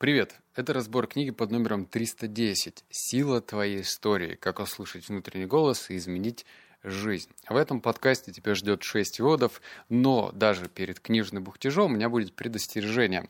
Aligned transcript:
Привет! 0.00 0.34
Это 0.54 0.72
разбор 0.72 1.06
книги 1.06 1.30
под 1.30 1.50
номером 1.50 1.84
310 1.84 2.86
«Сила 2.88 3.42
твоей 3.42 3.82
истории. 3.82 4.34
Как 4.34 4.58
услышать 4.58 5.06
внутренний 5.06 5.44
голос 5.44 5.90
и 5.90 5.96
изменить 5.98 6.46
жизнь». 6.82 7.28
В 7.46 7.54
этом 7.54 7.82
подкасте 7.82 8.32
тебя 8.32 8.54
ждет 8.54 8.82
6 8.82 9.20
вводов, 9.20 9.60
но 9.90 10.32
даже 10.32 10.70
перед 10.70 11.00
книжным 11.00 11.44
бухтежом 11.44 11.92
у 11.92 11.94
меня 11.96 12.08
будет 12.08 12.32
предостережение. 12.32 13.28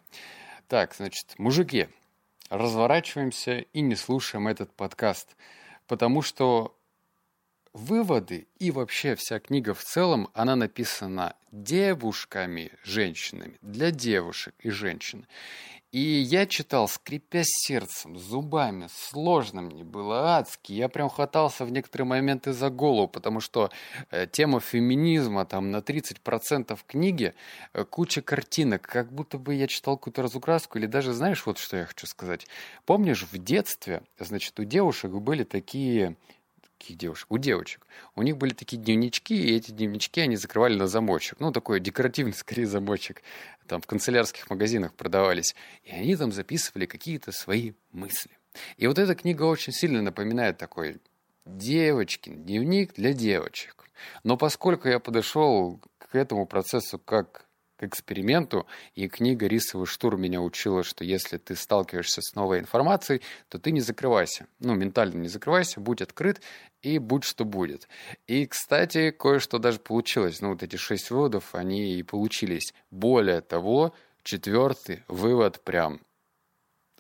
Так, 0.69 0.95
значит, 0.95 1.35
мужики, 1.39 1.89
разворачиваемся 2.51 3.65
и 3.73 3.81
не 3.81 3.97
слушаем 3.97 4.47
этот 4.47 4.73
подкаст, 4.73 5.35
потому 5.89 6.23
что 6.23 6.79
выводы 7.73 8.47
и 8.61 8.71
вообще 8.71 9.17
вся 9.17 9.41
книга 9.41 9.75
в 9.75 9.83
целом, 9.83 10.29
она 10.35 10.55
написана 10.55 11.35
девушками, 11.51 12.71
женщинами, 12.85 13.59
для 13.61 13.91
девушек 13.91 14.55
и 14.61 14.71
женщин. 14.71 15.27
И 15.93 15.99
я 15.99 16.47
читал, 16.47 16.87
скрипя 16.87 17.43
сердцем, 17.45 18.17
зубами, 18.17 18.89
сложно 18.93 19.63
мне 19.63 19.83
было, 19.83 20.37
адски. 20.37 20.73
Я 20.73 20.89
прям 20.89 21.11
хватался 21.11 21.65
в 21.65 21.73
некоторые 21.73 22.07
моменты 22.07 22.53
за 22.53 22.71
голову, 22.71 23.09
потому 23.09 23.41
что 23.41 23.71
э, 24.13 24.29
тема 24.31 24.61
феминизма 24.61 25.45
там 25.47 25.73
на 25.73 25.79
30% 25.79 26.79
книги, 26.87 27.35
э, 27.73 27.85
куча 27.85 28.23
картинок, 28.23 28.83
как 28.83 29.13
будто 29.13 29.37
бы 29.37 29.55
я 29.55 29.67
читал 29.67 29.97
какую-то 29.97 30.23
разукраску, 30.23 30.79
или 30.79 30.87
даже, 30.87 31.13
знаешь, 31.13 31.45
вот 31.45 31.59
что 31.59 31.79
я 31.79 31.87
хочу 31.87 32.07
сказать. 32.07 32.47
Помнишь, 32.87 33.27
в 33.29 33.37
детстве, 33.39 34.05
значит, 34.17 34.61
у 34.61 34.65
девушек 34.65 35.11
были 35.11 35.43
такие 35.43 36.15
каких 36.81 36.97
девушек? 36.97 37.31
У 37.31 37.39
девочек. 37.39 37.87
У 38.17 38.23
них 38.23 38.37
были 38.37 38.53
такие 38.55 38.81
дневнички, 38.83 39.35
и 39.35 39.57
эти 39.57 39.71
дневнички 39.71 40.21
они 40.21 40.37
закрывали 40.37 40.77
на 40.77 40.87
замочек. 40.87 41.39
Ну, 41.41 41.53
такой 41.53 41.81
декоративный, 41.81 42.33
скорее, 42.35 42.67
замочек. 42.67 43.23
Там 43.67 43.81
в 43.81 43.87
канцелярских 43.87 44.51
магазинах 44.51 44.95
продавались. 44.95 45.55
И 45.85 45.93
они 45.93 46.17
там 46.17 46.33
записывали 46.33 46.87
какие-то 46.87 47.33
свои 47.33 47.73
мысли. 47.93 48.31
И 48.77 48.87
вот 48.87 48.99
эта 48.99 49.15
книга 49.15 49.45
очень 49.45 49.73
сильно 49.73 50.03
напоминает 50.03 50.59
такой 50.59 51.01
девочкин 51.47 52.45
дневник 52.45 52.95
для 52.95 53.13
девочек. 53.13 53.85
Но 54.25 54.37
поскольку 54.37 54.89
я 54.89 54.99
подошел 54.99 55.81
к 55.99 56.15
этому 56.15 56.47
процессу 56.47 56.99
как 56.99 57.47
к 57.81 57.85
эксперименту, 57.85 58.67
и 58.95 59.09
книга 59.09 59.47
«Рисовый 59.47 59.87
штурм» 59.87 60.21
меня 60.21 60.41
учила, 60.43 60.83
что 60.83 61.03
если 61.03 61.39
ты 61.39 61.57
сталкиваешься 61.57 62.21
с 62.21 62.35
новой 62.35 62.59
информацией, 62.59 63.23
то 63.49 63.59
ты 63.59 63.73
не 63.73 63.81
закрывайся. 63.81 64.47
Ну, 64.59 64.75
ментально 64.75 65.19
не 65.19 65.29
закрывайся, 65.29 65.81
будь 65.81 66.03
открыт 66.03 66.43
и 66.83 66.99
будь 66.99 67.25
что 67.25 67.45
будет. 67.45 67.89
И, 68.27 68.47
кстати, 68.47 69.11
кое-что 69.11 69.59
даже 69.59 69.79
получилось. 69.79 70.41
Ну, 70.41 70.51
вот 70.51 70.63
эти 70.63 70.77
шесть 70.77 71.11
выводов, 71.11 71.55
они 71.55 71.95
и 71.95 72.03
получились. 72.03 72.75
Более 72.91 73.41
того, 73.41 73.95
четвертый 74.23 75.03
вывод 75.09 75.63
прям 75.65 76.01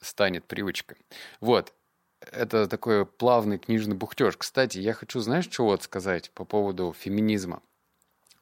станет 0.00 0.46
привычкой. 0.46 0.96
Вот, 1.40 1.74
это 2.20 2.66
такой 2.66 3.04
плавный 3.04 3.58
книжный 3.58 3.96
бухтеж. 3.96 4.36
Кстати, 4.36 4.78
я 4.78 4.94
хочу, 4.94 5.20
знаешь, 5.20 5.46
чего 5.46 5.68
вот 5.68 5.82
сказать 5.82 6.30
по 6.32 6.44
поводу 6.44 6.94
феминизма? 6.98 7.62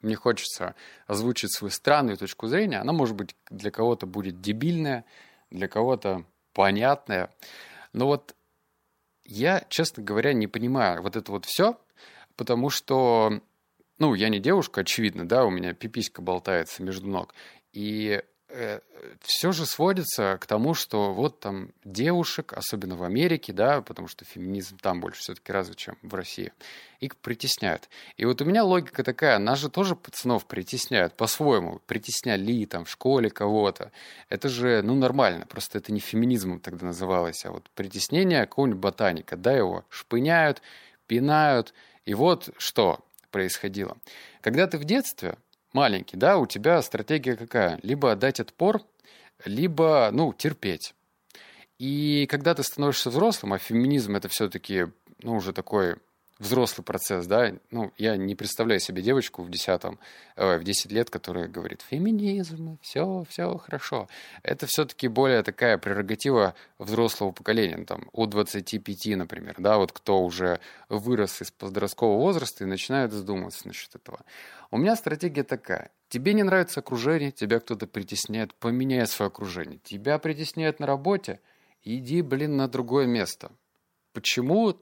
Мне 0.01 0.15
хочется 0.15 0.75
озвучить 1.07 1.53
свою 1.53 1.71
странную 1.71 2.17
точку 2.17 2.47
зрения. 2.47 2.79
Она, 2.79 2.93
может 2.93 3.17
быть, 3.17 3.35
для 3.51 3.71
кого-то 3.71 4.07
будет 4.07 4.41
дебильная, 4.41 5.05
для 5.51 5.69
кого-то 5.69 6.25
понятная. 6.53 7.31
Но 7.93 8.07
вот 8.07 8.35
я, 9.25 9.65
честно 9.69 10.03
говоря, 10.03 10.33
не 10.33 10.47
понимаю 10.47 11.03
вот 11.03 11.17
это 11.17 11.33
вот 11.33 11.45
все, 11.45 11.79
потому 12.37 12.71
что, 12.71 13.41
ну, 13.99 14.15
я 14.15 14.29
не 14.29 14.39
девушка, 14.39 14.83
очевидно, 14.83 15.29
да, 15.29 15.45
у 15.45 15.51
меня 15.51 15.75
пиписька 15.75 16.23
болтается 16.23 16.83
между 16.83 17.09
ног. 17.09 17.35
И 17.73 18.23
все 19.21 19.53
же 19.53 19.67
сводится 19.67 20.39
к 20.41 20.47
тому, 20.47 20.73
что 20.73 21.13
вот 21.13 21.39
там 21.39 21.71
девушек, 21.85 22.55
особенно 22.55 22.97
в 22.97 23.03
Америке, 23.03 23.53
да, 23.53 23.83
потому 23.83 24.09
что 24.09 24.25
феминизм 24.25 24.79
там 24.79 25.01
больше 25.01 25.21
все-таки 25.21 25.53
развит, 25.53 25.77
чем 25.77 25.99
в 26.03 26.15
России, 26.15 26.53
их 27.01 27.17
притесняют. 27.17 27.91
И 28.17 28.25
вот 28.25 28.41
у 28.41 28.47
меня 28.47 28.65
логика 28.65 29.05
такая, 29.05 29.39
нас 29.39 29.59
же 29.59 29.69
тоже 29.69 29.95
пацанов 29.95 30.47
притесняют 30.47 31.15
по-своему, 31.15 31.81
притесняли 31.87 32.65
там 32.65 32.87
в 32.87 32.91
школе 32.91 33.29
кого-то. 33.29 33.93
Это 34.31 34.49
же, 34.49 34.81
ну, 34.83 34.95
нормально, 34.95 35.45
просто 35.47 35.79
это 35.79 35.93
не 35.93 36.01
феминизмом 36.01 36.61
тогда 36.61 36.87
называлось, 36.87 37.45
а 37.45 37.51
вот 37.51 37.69
притеснение 37.71 38.47
какого-нибудь 38.47 38.81
ботаника, 38.81 39.37
да, 39.37 39.53
его 39.53 39.85
шпыняют, 39.91 40.63
пинают, 41.07 41.75
и 42.07 42.15
вот 42.15 42.49
что 42.57 43.01
происходило. 43.31 43.99
Когда 44.41 44.67
ты 44.67 44.79
в 44.79 44.85
детстве, 44.85 45.37
маленький, 45.73 46.17
да, 46.17 46.39
у 46.39 46.47
тебя 46.47 46.83
стратегия 46.83 47.37
какая? 47.37 47.79
Либо 47.83 48.13
отдать 48.13 48.41
отпор, 48.41 48.83
либо, 49.45 50.11
ну, 50.13 50.33
терпеть. 50.33 50.95
И 51.79 52.27
когда 52.29 52.55
ты 52.55 52.63
становишься 52.63 53.11
взрослым, 53.11 53.53
а 53.53 53.59
феминизм 53.59 54.17
это 54.17 54.29
все-таки, 54.29 54.87
ну, 55.23 55.37
уже 55.37 55.53
такой 55.53 55.97
взрослый 56.39 56.85
процесс, 56.85 57.27
да, 57.27 57.55
ну, 57.71 57.93
я 57.99 58.17
не 58.17 58.35
представляю 58.35 58.81
себе 58.81 59.03
девочку 59.03 59.43
в 59.43 59.51
10, 59.51 59.99
э, 60.37 60.59
в 60.59 60.65
10 60.65 60.93
лет, 60.93 61.11
которая 61.11 61.49
говорит, 61.49 61.83
феминизм, 61.83 62.79
все, 62.81 63.25
все 63.29 63.57
хорошо. 63.59 64.09
Это 64.43 64.67
все-таки 64.67 65.09
более 65.09 65.43
такая 65.43 65.79
прерогатива 65.79 66.55
взрослого 66.79 67.33
поколения, 67.33 67.77
ну, 67.79 67.85
там, 67.85 68.09
от 68.13 68.31
25, 68.31 69.17
например, 69.17 69.57
да, 69.59 69.79
вот 69.79 69.93
кто 69.93 70.23
уже 70.23 70.61
вырос 70.89 71.43
из 71.43 71.51
подросткового 71.51 72.19
возраста 72.19 72.65
и 72.65 72.69
начинает 72.69 73.13
задумываться 73.13 73.67
насчет 73.67 73.95
этого. 73.95 74.21
У 74.71 74.79
меня 74.79 74.95
стратегия 74.97 75.43
такая. 75.45 75.91
Тебе 76.09 76.35
не 76.35 76.45
нравится 76.45 76.81
окружение, 76.81 77.33
тебя 77.33 77.59
кто-то 77.59 77.87
притесняет, 77.87 78.55
поменяй 78.55 79.07
свое 79.07 79.29
окружение. 79.29 79.79
Тебя 79.83 80.19
притесняют 80.19 80.79
на 80.79 80.87
работе, 80.87 81.41
иди, 81.83 82.23
блин, 82.23 82.57
на 82.57 82.69
другое 82.69 83.07
место. 83.07 83.51
Почему 84.13 84.77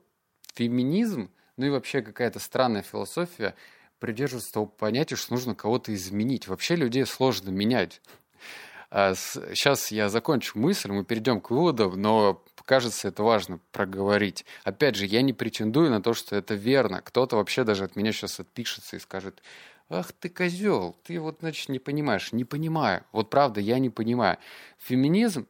феминизм 0.55 1.31
ну 1.57 1.67
и 1.67 1.71
вообще 1.71 2.03
какая-то 2.03 2.39
странная 2.39 2.83
философия 2.83 3.55
придерживается 3.99 4.53
того 4.53 4.67
понятия, 4.67 5.17
что 5.17 5.33
нужно 5.33 5.55
кого-то 5.55 5.95
изменить. 5.95 6.49
Вообще 6.49 6.77
людей 6.77 7.07
сложно 7.07 7.51
менять. 7.51 8.01
Сейчас 8.91 9.91
а 9.91 9.95
я 9.95 10.09
закончу 10.09 10.59
мысль, 10.59 10.93
мы 10.93 11.05
перейдем 11.05 11.41
к 11.41 11.51
выводам, 11.51 12.01
но 12.01 12.45
кажется, 12.65 13.09
это 13.09 13.23
важно 13.23 13.59
проговорить. 13.73 14.45
Опять 14.65 14.97
же, 14.97 15.07
я 15.07 15.23
не 15.23 15.33
претендую 15.33 15.91
на 15.91 16.03
то, 16.03 16.15
что 16.15 16.37
это 16.37 16.55
верно. 16.55 17.01
Кто-то 17.01 17.37
вообще 17.37 17.65
даже 17.65 17.85
от 17.85 17.97
меня 17.97 18.13
сейчас 18.13 18.39
отпишется 18.39 18.97
и 18.97 19.01
скажет, 19.01 19.43
ах 19.89 20.13
ты 20.13 20.29
козел, 20.29 20.97
ты 21.05 21.19
вот, 21.19 21.39
значит, 21.41 21.69
не 21.69 21.79
понимаешь. 21.79 22.33
Не 22.33 22.45
понимаю. 22.45 23.05
Вот 23.13 23.31
правда, 23.31 23.61
я 23.61 23.79
не 23.79 23.89
понимаю. 23.89 24.39
Феминизм 24.79 25.47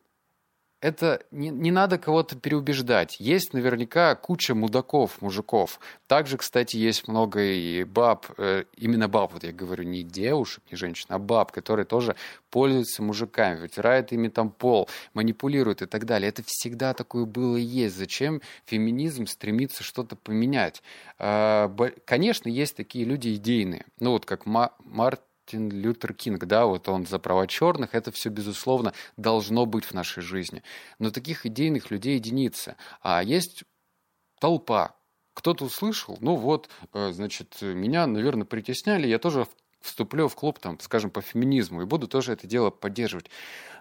это 0.80 1.22
не, 1.30 1.48
не 1.48 1.70
надо 1.70 1.98
кого-то 1.98 2.36
переубеждать. 2.36 3.18
Есть 3.18 3.54
наверняка 3.54 4.14
куча 4.14 4.54
мудаков, 4.54 5.22
мужиков. 5.22 5.80
Также, 6.06 6.36
кстати, 6.36 6.76
есть 6.76 7.08
много 7.08 7.42
и 7.42 7.84
баб, 7.84 8.26
э, 8.38 8.64
именно 8.76 9.08
баб, 9.08 9.32
вот 9.32 9.44
я 9.44 9.52
говорю, 9.52 9.84
не 9.84 10.02
девушек, 10.02 10.62
не 10.70 10.76
женщин, 10.76 11.06
а 11.08 11.18
баб, 11.18 11.50
которые 11.52 11.86
тоже 11.86 12.14
пользуются 12.50 13.02
мужиками, 13.02 13.60
вытирают 13.60 14.12
ими 14.12 14.28
там 14.28 14.50
пол, 14.50 14.88
манипулируют 15.14 15.82
и 15.82 15.86
так 15.86 16.04
далее. 16.04 16.28
Это 16.28 16.42
всегда 16.46 16.92
такое 16.94 17.24
было 17.24 17.56
и 17.56 17.62
есть. 17.62 17.96
Зачем 17.96 18.42
феминизм 18.66 19.26
стремится 19.26 19.82
что-то 19.82 20.16
поменять? 20.16 20.82
Э, 21.18 21.68
конечно, 22.04 22.48
есть 22.48 22.76
такие 22.76 23.04
люди 23.04 23.34
идейные. 23.34 23.86
Ну 23.98 24.12
вот 24.12 24.26
как 24.26 24.46
Ма 24.46 24.72
Март 24.84 25.22
Мартин 25.46 25.70
Лютер 25.70 26.12
Кинг, 26.12 26.44
да, 26.46 26.66
вот 26.66 26.88
он 26.88 27.06
за 27.06 27.20
права 27.20 27.46
черных, 27.46 27.94
это 27.94 28.10
все, 28.10 28.30
безусловно, 28.30 28.92
должно 29.16 29.64
быть 29.64 29.84
в 29.84 29.94
нашей 29.94 30.20
жизни. 30.20 30.64
Но 30.98 31.12
таких 31.12 31.46
идейных 31.46 31.92
людей 31.92 32.16
единицы. 32.16 32.74
А 33.00 33.22
есть 33.22 33.62
толпа. 34.40 34.96
Кто-то 35.34 35.66
услышал, 35.66 36.18
ну 36.20 36.34
вот, 36.34 36.68
э, 36.92 37.12
значит, 37.12 37.58
меня, 37.62 38.08
наверное, 38.08 38.44
притесняли, 38.44 39.06
я 39.06 39.20
тоже 39.20 39.46
вступлю 39.80 40.26
в 40.26 40.34
клуб, 40.34 40.58
там, 40.58 40.80
скажем, 40.80 41.10
по 41.10 41.20
феминизму, 41.20 41.82
и 41.82 41.84
буду 41.84 42.08
тоже 42.08 42.32
это 42.32 42.48
дело 42.48 42.70
поддерживать. 42.70 43.30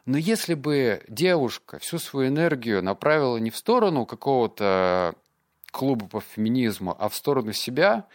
Но 0.05 0.19
если 0.19 0.53
бы 0.53 1.01
девушка 1.07 1.79
всю 1.79 1.97
свою 1.97 2.27
энергию 2.27 2.83
направила 2.83 3.37
не 3.37 3.49
в 3.49 3.57
сторону 3.57 4.05
какого-то 4.05 5.15
клуба 5.71 6.07
по 6.07 6.21
феминизму, 6.21 6.95
а 6.99 7.09
в 7.09 7.15
сторону 7.15 7.53
себя, 7.53 8.05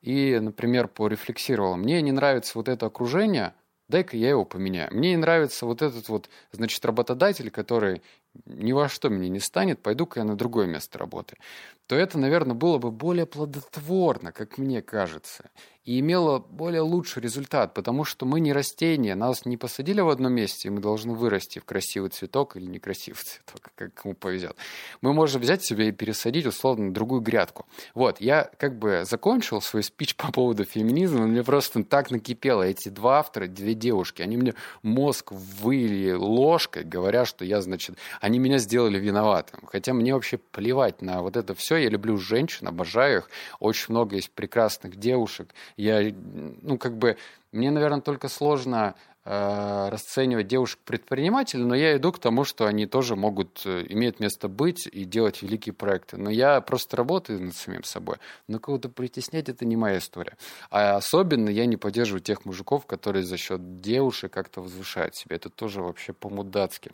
и, 0.00 0.38
например, 0.40 0.88
порефлексировала, 0.88 1.76
мне 1.76 2.00
не 2.02 2.12
нравится 2.12 2.52
вот 2.58 2.68
это 2.68 2.86
окружение, 2.86 3.54
дай-ка 3.88 4.16
я 4.16 4.30
его 4.30 4.44
поменяю. 4.44 4.92
Мне 4.94 5.10
не 5.10 5.16
нравится 5.16 5.66
вот 5.66 5.82
этот 5.82 6.08
вот, 6.08 6.28
значит, 6.52 6.84
работодатель, 6.84 7.50
который 7.50 8.02
ни 8.46 8.72
во 8.72 8.88
что 8.88 9.10
мне 9.10 9.28
не 9.28 9.40
станет, 9.40 9.80
пойду-ка 9.82 10.20
я 10.20 10.24
на 10.24 10.36
другое 10.36 10.66
место 10.66 10.98
работы, 10.98 11.36
то 11.86 11.96
это, 11.96 12.18
наверное, 12.18 12.54
было 12.54 12.78
бы 12.78 12.90
более 12.90 13.26
плодотворно, 13.26 14.30
как 14.30 14.58
мне 14.58 14.82
кажется, 14.82 15.50
и 15.88 16.00
имело 16.00 16.38
более 16.38 16.82
лучший 16.82 17.22
результат, 17.22 17.72
потому 17.72 18.04
что 18.04 18.26
мы 18.26 18.40
не 18.40 18.52
растения, 18.52 19.14
нас 19.14 19.46
не 19.46 19.56
посадили 19.56 20.02
в 20.02 20.10
одном 20.10 20.34
месте, 20.34 20.68
и 20.68 20.70
мы 20.70 20.82
должны 20.82 21.14
вырасти 21.14 21.60
в 21.60 21.64
красивый 21.64 22.10
цветок 22.10 22.58
или 22.58 22.66
некрасивый 22.66 23.18
цветок, 23.24 23.72
как 23.74 23.94
кому 23.94 24.12
повезет. 24.12 24.54
Мы 25.00 25.14
можем 25.14 25.40
взять 25.40 25.64
себе 25.64 25.88
и 25.88 25.92
пересадить, 25.92 26.44
условно, 26.44 26.92
другую 26.92 27.22
грядку. 27.22 27.64
Вот, 27.94 28.20
я 28.20 28.50
как 28.58 28.78
бы 28.78 29.04
закончил 29.06 29.62
свой 29.62 29.82
спич 29.82 30.14
по 30.14 30.30
поводу 30.30 30.64
феминизма, 30.64 31.26
мне 31.26 31.42
просто 31.42 31.82
так 31.82 32.10
накипело. 32.10 32.64
Эти 32.64 32.90
два 32.90 33.20
автора, 33.20 33.46
две 33.46 33.72
девушки, 33.72 34.20
они 34.20 34.36
мне 34.36 34.52
мозг 34.82 35.32
выли 35.32 36.12
ложкой, 36.12 36.84
говоря, 36.84 37.24
что 37.24 37.46
я, 37.46 37.62
значит, 37.62 37.96
они 38.28 38.38
меня 38.38 38.58
сделали 38.58 38.98
виноватым. 38.98 39.60
Хотя 39.66 39.92
мне 39.92 40.14
вообще 40.14 40.38
плевать 40.38 41.02
на 41.02 41.22
вот 41.22 41.36
это 41.36 41.54
все. 41.54 41.76
Я 41.76 41.88
люблю 41.88 42.16
женщин, 42.18 42.68
обожаю 42.68 43.18
их. 43.18 43.30
Очень 43.58 43.94
много 43.94 44.16
есть 44.16 44.30
прекрасных 44.30 44.96
девушек. 44.96 45.54
Я, 45.76 46.12
ну, 46.62 46.78
как 46.78 46.96
бы, 46.96 47.16
мне, 47.52 47.70
наверное, 47.70 48.00
только 48.00 48.28
сложно 48.28 48.94
Э, 49.30 49.90
расценивать 49.90 50.46
девушек-предпринимателей, 50.46 51.62
но 51.62 51.74
я 51.74 51.98
иду 51.98 52.12
к 52.12 52.18
тому, 52.18 52.44
что 52.44 52.64
они 52.64 52.86
тоже 52.86 53.14
могут, 53.14 53.60
э, 53.66 53.84
иметь 53.90 54.20
место 54.20 54.48
быть 54.48 54.86
и 54.86 55.04
делать 55.04 55.42
великие 55.42 55.74
проекты. 55.74 56.16
Но 56.16 56.30
я 56.30 56.62
просто 56.62 56.96
работаю 56.96 57.42
над 57.42 57.54
самим 57.54 57.84
собой. 57.84 58.16
Но 58.46 58.58
кого-то 58.58 58.88
притеснять– 58.88 59.48
это 59.50 59.66
не 59.66 59.76
моя 59.76 59.98
история. 59.98 60.38
А 60.70 60.96
особенно 60.96 61.50
я 61.50 61.66
не 61.66 61.76
поддерживаю 61.76 62.22
тех 62.22 62.46
мужиков, 62.46 62.86
которые 62.86 63.22
за 63.22 63.36
счет 63.36 63.82
девушек 63.82 64.32
как-то 64.32 64.62
возвышают 64.62 65.14
себя. 65.14 65.36
Это 65.36 65.50
тоже 65.50 65.82
вообще 65.82 66.14
по-мудацки. 66.14 66.90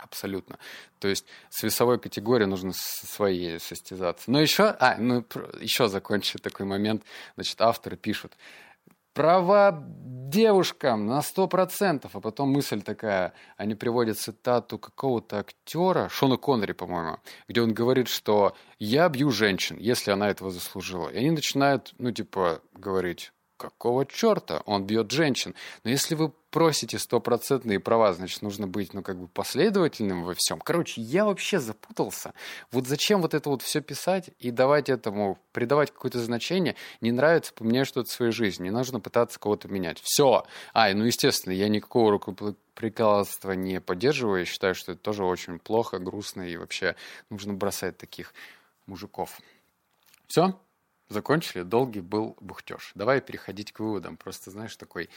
Абсолютно. 0.00 0.58
То 0.98 1.08
есть 1.08 1.26
с 1.50 1.62
весовой 1.62 1.98
категорией 1.98 2.48
нужно 2.48 2.72
своей 2.74 3.60
состязаться. 3.60 4.30
Но 4.30 4.40
еще, 4.40 4.64
а, 4.64 4.96
ну, 4.98 5.24
еще 5.60 5.88
закончу 5.88 6.38
такой 6.38 6.64
момент. 6.64 7.02
Значит, 7.36 7.60
авторы 7.60 7.96
пишут, 7.96 8.32
права 9.12 9.84
девушкам 9.86 11.06
на 11.06 11.20
сто 11.20 11.46
процентов. 11.48 12.16
А 12.16 12.20
потом 12.20 12.50
мысль 12.50 12.80
такая, 12.80 13.34
они 13.58 13.74
приводят 13.74 14.18
цитату 14.18 14.78
какого-то 14.78 15.40
актера, 15.40 16.08
Шона 16.08 16.38
Коннери, 16.38 16.72
по-моему, 16.72 17.18
где 17.46 17.60
он 17.60 17.74
говорит, 17.74 18.08
что 18.08 18.56
я 18.78 19.08
бью 19.10 19.30
женщин, 19.30 19.76
если 19.78 20.12
она 20.12 20.30
этого 20.30 20.50
заслужила. 20.50 21.10
И 21.10 21.18
они 21.18 21.30
начинают, 21.30 21.92
ну, 21.98 22.10
типа, 22.10 22.62
говорить, 22.72 23.32
какого 23.60 24.06
черта 24.06 24.62
он 24.64 24.84
бьет 24.84 25.10
женщин? 25.10 25.54
Но 25.84 25.90
если 25.90 26.14
вы 26.14 26.32
просите 26.50 26.98
стопроцентные 26.98 27.78
права, 27.78 28.12
значит, 28.12 28.42
нужно 28.42 28.66
быть, 28.66 28.94
ну, 28.94 29.02
как 29.02 29.18
бы 29.18 29.28
последовательным 29.28 30.24
во 30.24 30.34
всем. 30.34 30.58
Короче, 30.60 31.00
я 31.00 31.24
вообще 31.24 31.60
запутался. 31.60 32.32
Вот 32.72 32.86
зачем 32.86 33.20
вот 33.20 33.34
это 33.34 33.50
вот 33.50 33.62
все 33.62 33.80
писать 33.80 34.30
и 34.38 34.50
давать 34.50 34.88
этому, 34.88 35.38
придавать 35.52 35.90
какое-то 35.90 36.18
значение? 36.18 36.74
Не 37.00 37.12
нравится, 37.12 37.52
поменяй 37.52 37.84
что-то 37.84 38.08
в 38.08 38.12
своей 38.12 38.32
жизни. 38.32 38.64
Не 38.64 38.70
нужно 38.70 38.98
пытаться 38.98 39.38
кого-то 39.38 39.68
менять. 39.68 40.00
Все. 40.02 40.44
А, 40.72 40.92
ну, 40.92 41.04
естественно, 41.04 41.52
я 41.52 41.68
никакого 41.68 42.12
рукоприкладства 42.12 43.52
не 43.52 43.80
поддерживаю. 43.80 44.40
Я 44.40 44.46
считаю, 44.46 44.74
что 44.74 44.92
это 44.92 45.00
тоже 45.02 45.24
очень 45.24 45.58
плохо, 45.58 45.98
грустно 45.98 46.42
и 46.42 46.56
вообще 46.56 46.96
нужно 47.28 47.52
бросать 47.52 47.98
таких 47.98 48.32
мужиков. 48.86 49.38
Все? 50.26 50.58
Закончили? 51.10 51.62
Долгий 51.62 52.00
был 52.00 52.36
бухтеж. 52.40 52.92
Давай 52.94 53.20
переходить 53.20 53.72
к 53.72 53.80
выводам. 53.80 54.16
Просто, 54.16 54.52
знаешь, 54.52 54.76
такой 54.76 55.10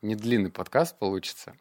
недлинный 0.00 0.50
подкаст 0.50 0.98
получится. 0.98 1.54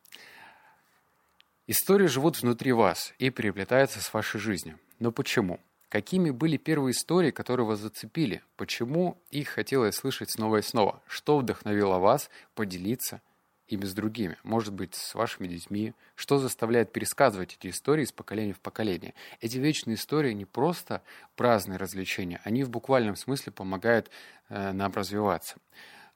Истории 1.68 2.08
живут 2.08 2.42
внутри 2.42 2.72
вас 2.72 3.14
и 3.20 3.30
переплетаются 3.30 4.02
с 4.02 4.14
вашей 4.14 4.40
жизнью. 4.40 4.80
Но 5.00 5.12
почему? 5.12 5.60
Какими 5.90 6.32
были 6.32 6.56
первые 6.56 6.94
истории, 6.94 7.32
которые 7.32 7.68
вас 7.68 7.80
зацепили? 7.80 8.42
Почему 8.56 9.22
их 9.32 9.50
хотелось 9.50 9.96
слышать 9.96 10.32
снова 10.32 10.58
и 10.58 10.62
снова? 10.62 11.04
Что 11.06 11.38
вдохновило 11.38 12.00
вас 12.00 12.30
поделиться– 12.56 13.22
ими 13.74 13.86
с 13.86 13.94
другими, 13.94 14.38
может 14.44 14.74
быть, 14.74 14.96
с 14.96 15.16
вашими 15.16 15.48
детьми, 15.48 15.94
что 16.16 16.38
заставляет 16.38 16.92
пересказывать 16.92 17.58
эти 17.60 17.70
истории 17.70 18.04
из 18.04 18.12
поколения 18.12 18.54
в 18.54 18.60
поколение. 18.60 19.14
Эти 19.42 19.58
вечные 19.58 19.96
истории 19.96 20.34
не 20.34 20.46
просто 20.46 21.02
праздные 21.36 21.78
развлечения, 21.78 22.40
они 22.44 22.64
в 22.64 22.70
буквальном 22.70 23.16
смысле 23.16 23.52
помогают 23.52 24.10
э, 24.50 24.72
нам 24.72 24.92
развиваться. 24.94 25.58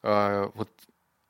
Э, 0.04 0.50
вот 0.54 0.69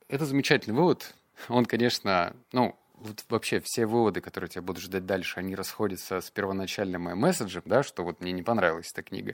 это 0.08 0.26
замечательный 0.26 0.76
вывод. 0.76 1.16
Он, 1.50 1.66
конечно, 1.66 2.36
ну, 2.52 2.78
вот 2.98 3.24
вообще 3.30 3.60
все 3.60 3.86
выводы, 3.86 4.22
которые 4.22 4.50
тебя 4.50 4.62
будут 4.62 4.82
ждать 4.82 5.06
дальше, 5.06 5.40
они 5.40 5.56
расходятся 5.56 6.20
с 6.20 6.32
первоначальным 6.32 7.04
моим 7.04 7.20
месседжем, 7.20 7.64
да, 7.66 7.84
что 7.84 8.04
вот 8.04 8.22
мне 8.22 8.32
не 8.32 8.44
понравилась 8.44 8.92
эта 8.92 9.04
книга. 9.04 9.34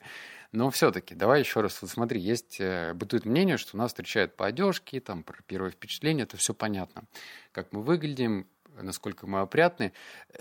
Но 0.51 0.69
все-таки, 0.69 1.15
давай 1.15 1.39
еще 1.39 1.61
раз, 1.61 1.81
вот 1.81 1.89
смотри, 1.89 2.19
есть, 2.19 2.57
э, 2.59 2.93
бытует 2.93 3.25
мнение, 3.25 3.57
что 3.57 3.77
нас 3.77 3.91
встречают 3.91 4.35
по 4.35 4.45
одежке, 4.45 4.99
там, 4.99 5.23
про 5.23 5.41
первое 5.43 5.71
впечатление, 5.71 6.23
это 6.23 6.37
все 6.37 6.53
понятно. 6.53 7.03
Как 7.51 7.71
мы 7.71 7.81
выглядим, 7.81 8.47
насколько 8.81 9.27
мы 9.27 9.41
опрятны. 9.41 9.93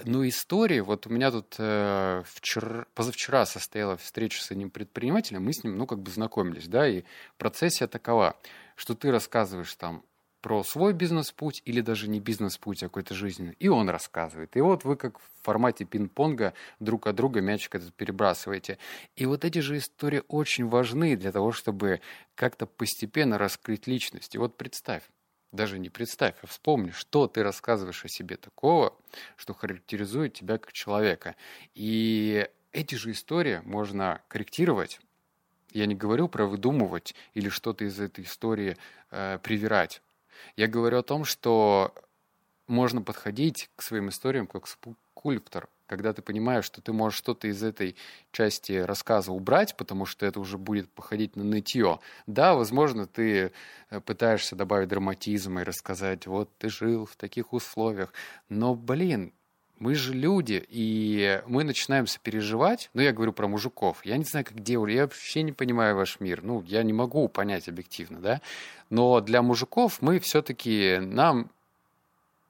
Но 0.04 0.26
истории, 0.26 0.80
вот 0.80 1.06
у 1.06 1.10
меня 1.10 1.30
тут 1.30 1.54
э, 1.58 2.22
вчера, 2.26 2.86
позавчера 2.94 3.46
состояла 3.46 3.96
встреча 3.96 4.42
с 4.42 4.50
одним 4.50 4.70
предпринимателем, 4.70 5.44
мы 5.44 5.52
с 5.52 5.62
ним, 5.62 5.76
ну, 5.76 5.86
как 5.86 6.00
бы 6.00 6.10
знакомились, 6.10 6.68
да, 6.68 6.88
и 6.88 7.04
процессия 7.38 7.86
такова, 7.86 8.36
что 8.74 8.94
ты 8.94 9.10
рассказываешь 9.10 9.74
там 9.74 10.02
про 10.42 10.64
свой 10.64 10.92
бизнес-путь 10.92 11.62
или 11.64 11.80
даже 11.80 12.08
не 12.08 12.20
бизнес-путь, 12.20 12.82
а 12.82 12.86
какой-то 12.86 13.14
жизненный. 13.14 13.56
И 13.60 13.68
он 13.68 13.88
рассказывает. 13.88 14.56
И 14.56 14.60
вот 14.60 14.84
вы 14.84 14.96
как 14.96 15.18
в 15.18 15.22
формате 15.42 15.84
пинг-понга 15.84 16.52
друг 16.80 17.06
от 17.06 17.14
друга 17.14 17.40
мячик 17.40 17.76
этот 17.76 17.94
перебрасываете. 17.94 18.78
И 19.14 19.24
вот 19.24 19.44
эти 19.44 19.60
же 19.60 19.78
истории 19.78 20.22
очень 20.28 20.68
важны 20.68 21.16
для 21.16 21.30
того, 21.30 21.52
чтобы 21.52 22.00
как-то 22.34 22.66
постепенно 22.66 23.38
раскрыть 23.38 23.86
личность. 23.86 24.34
И 24.34 24.38
вот 24.38 24.56
представь, 24.56 25.04
даже 25.52 25.78
не 25.78 25.90
представь, 25.90 26.34
а 26.42 26.46
вспомни, 26.48 26.90
что 26.90 27.28
ты 27.28 27.44
рассказываешь 27.44 28.04
о 28.04 28.08
себе 28.08 28.36
такого, 28.36 28.96
что 29.36 29.54
характеризует 29.54 30.34
тебя 30.34 30.58
как 30.58 30.72
человека. 30.72 31.36
И 31.74 32.48
эти 32.72 32.96
же 32.96 33.12
истории 33.12 33.60
можно 33.64 34.22
корректировать. 34.26 34.98
Я 35.70 35.86
не 35.86 35.94
говорю 35.94 36.26
про 36.28 36.46
выдумывать 36.46 37.14
или 37.34 37.48
что-то 37.48 37.84
из 37.84 38.00
этой 38.00 38.24
истории 38.24 38.76
э, 39.10 39.38
привирать. 39.42 40.02
Я 40.56 40.66
говорю 40.66 40.98
о 40.98 41.02
том, 41.02 41.24
что 41.24 41.94
можно 42.66 43.02
подходить 43.02 43.70
к 43.76 43.82
своим 43.82 44.08
историям 44.08 44.46
как 44.46 44.66
скульптор, 44.66 45.68
когда 45.86 46.12
ты 46.12 46.22
понимаешь, 46.22 46.64
что 46.64 46.80
ты 46.80 46.92
можешь 46.92 47.18
что-то 47.18 47.48
из 47.48 47.62
этой 47.62 47.96
части 48.30 48.72
рассказа 48.72 49.32
убрать, 49.32 49.76
потому 49.76 50.06
что 50.06 50.24
это 50.24 50.40
уже 50.40 50.56
будет 50.56 50.90
походить 50.90 51.36
на 51.36 51.44
нытье. 51.44 52.00
Да, 52.26 52.54
возможно, 52.54 53.06
ты 53.06 53.52
э, 53.90 54.00
пытаешься 54.00 54.56
добавить 54.56 54.88
драматизма 54.88 55.60
и 55.60 55.64
рассказать, 55.64 56.26
вот 56.26 56.50
ты 56.56 56.70
жил 56.70 57.04
в 57.04 57.16
таких 57.16 57.52
условиях, 57.52 58.12
но, 58.48 58.74
блин, 58.74 59.34
мы 59.82 59.96
же 59.96 60.14
люди, 60.14 60.64
и 60.68 61.42
мы 61.46 61.64
начинаем 61.64 62.06
сопереживать. 62.06 62.88
Ну, 62.94 63.02
я 63.02 63.12
говорю 63.12 63.32
про 63.32 63.48
мужиков. 63.48 63.98
Я 64.04 64.16
не 64.16 64.22
знаю, 64.22 64.46
как 64.46 64.60
девушки. 64.62 64.94
Я 64.94 65.02
вообще 65.02 65.42
не 65.42 65.50
понимаю 65.50 65.96
ваш 65.96 66.20
мир. 66.20 66.40
Ну, 66.44 66.62
я 66.68 66.84
не 66.84 66.92
могу 66.92 67.26
понять 67.26 67.68
объективно, 67.68 68.20
да. 68.20 68.40
Но 68.90 69.20
для 69.20 69.42
мужиков 69.42 70.00
мы 70.00 70.20
все-таки, 70.20 70.98
нам 71.00 71.50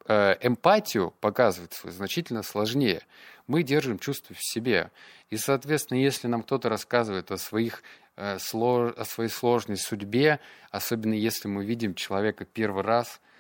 э, 0.07 0.37
эмпатию 0.43 1.15
показывать 1.21 1.81
значительно 1.85 2.43
сложнее. 2.43 3.01
Мы 3.47 3.63
держим 3.63 3.99
чувство 3.99 4.37
в 4.37 4.45
себе. 4.45 4.91
И, 5.31 5.39
соответственно, 5.39 6.01
если 6.01 6.29
нам 6.29 6.43
кто-то 6.43 6.69
рассказывает 6.69 7.31
о 7.31 7.39
своих 7.39 7.83
э, 8.17 8.37
о 8.37 9.05
своей 9.07 9.31
сложной 9.31 9.79
судьбе, 9.79 10.39
особенно 10.71 11.15
если 11.15 11.49
мы 11.49 11.65
видим 11.65 11.95
человека 11.95 12.45
первый 12.45 12.83
раз– 12.83 13.23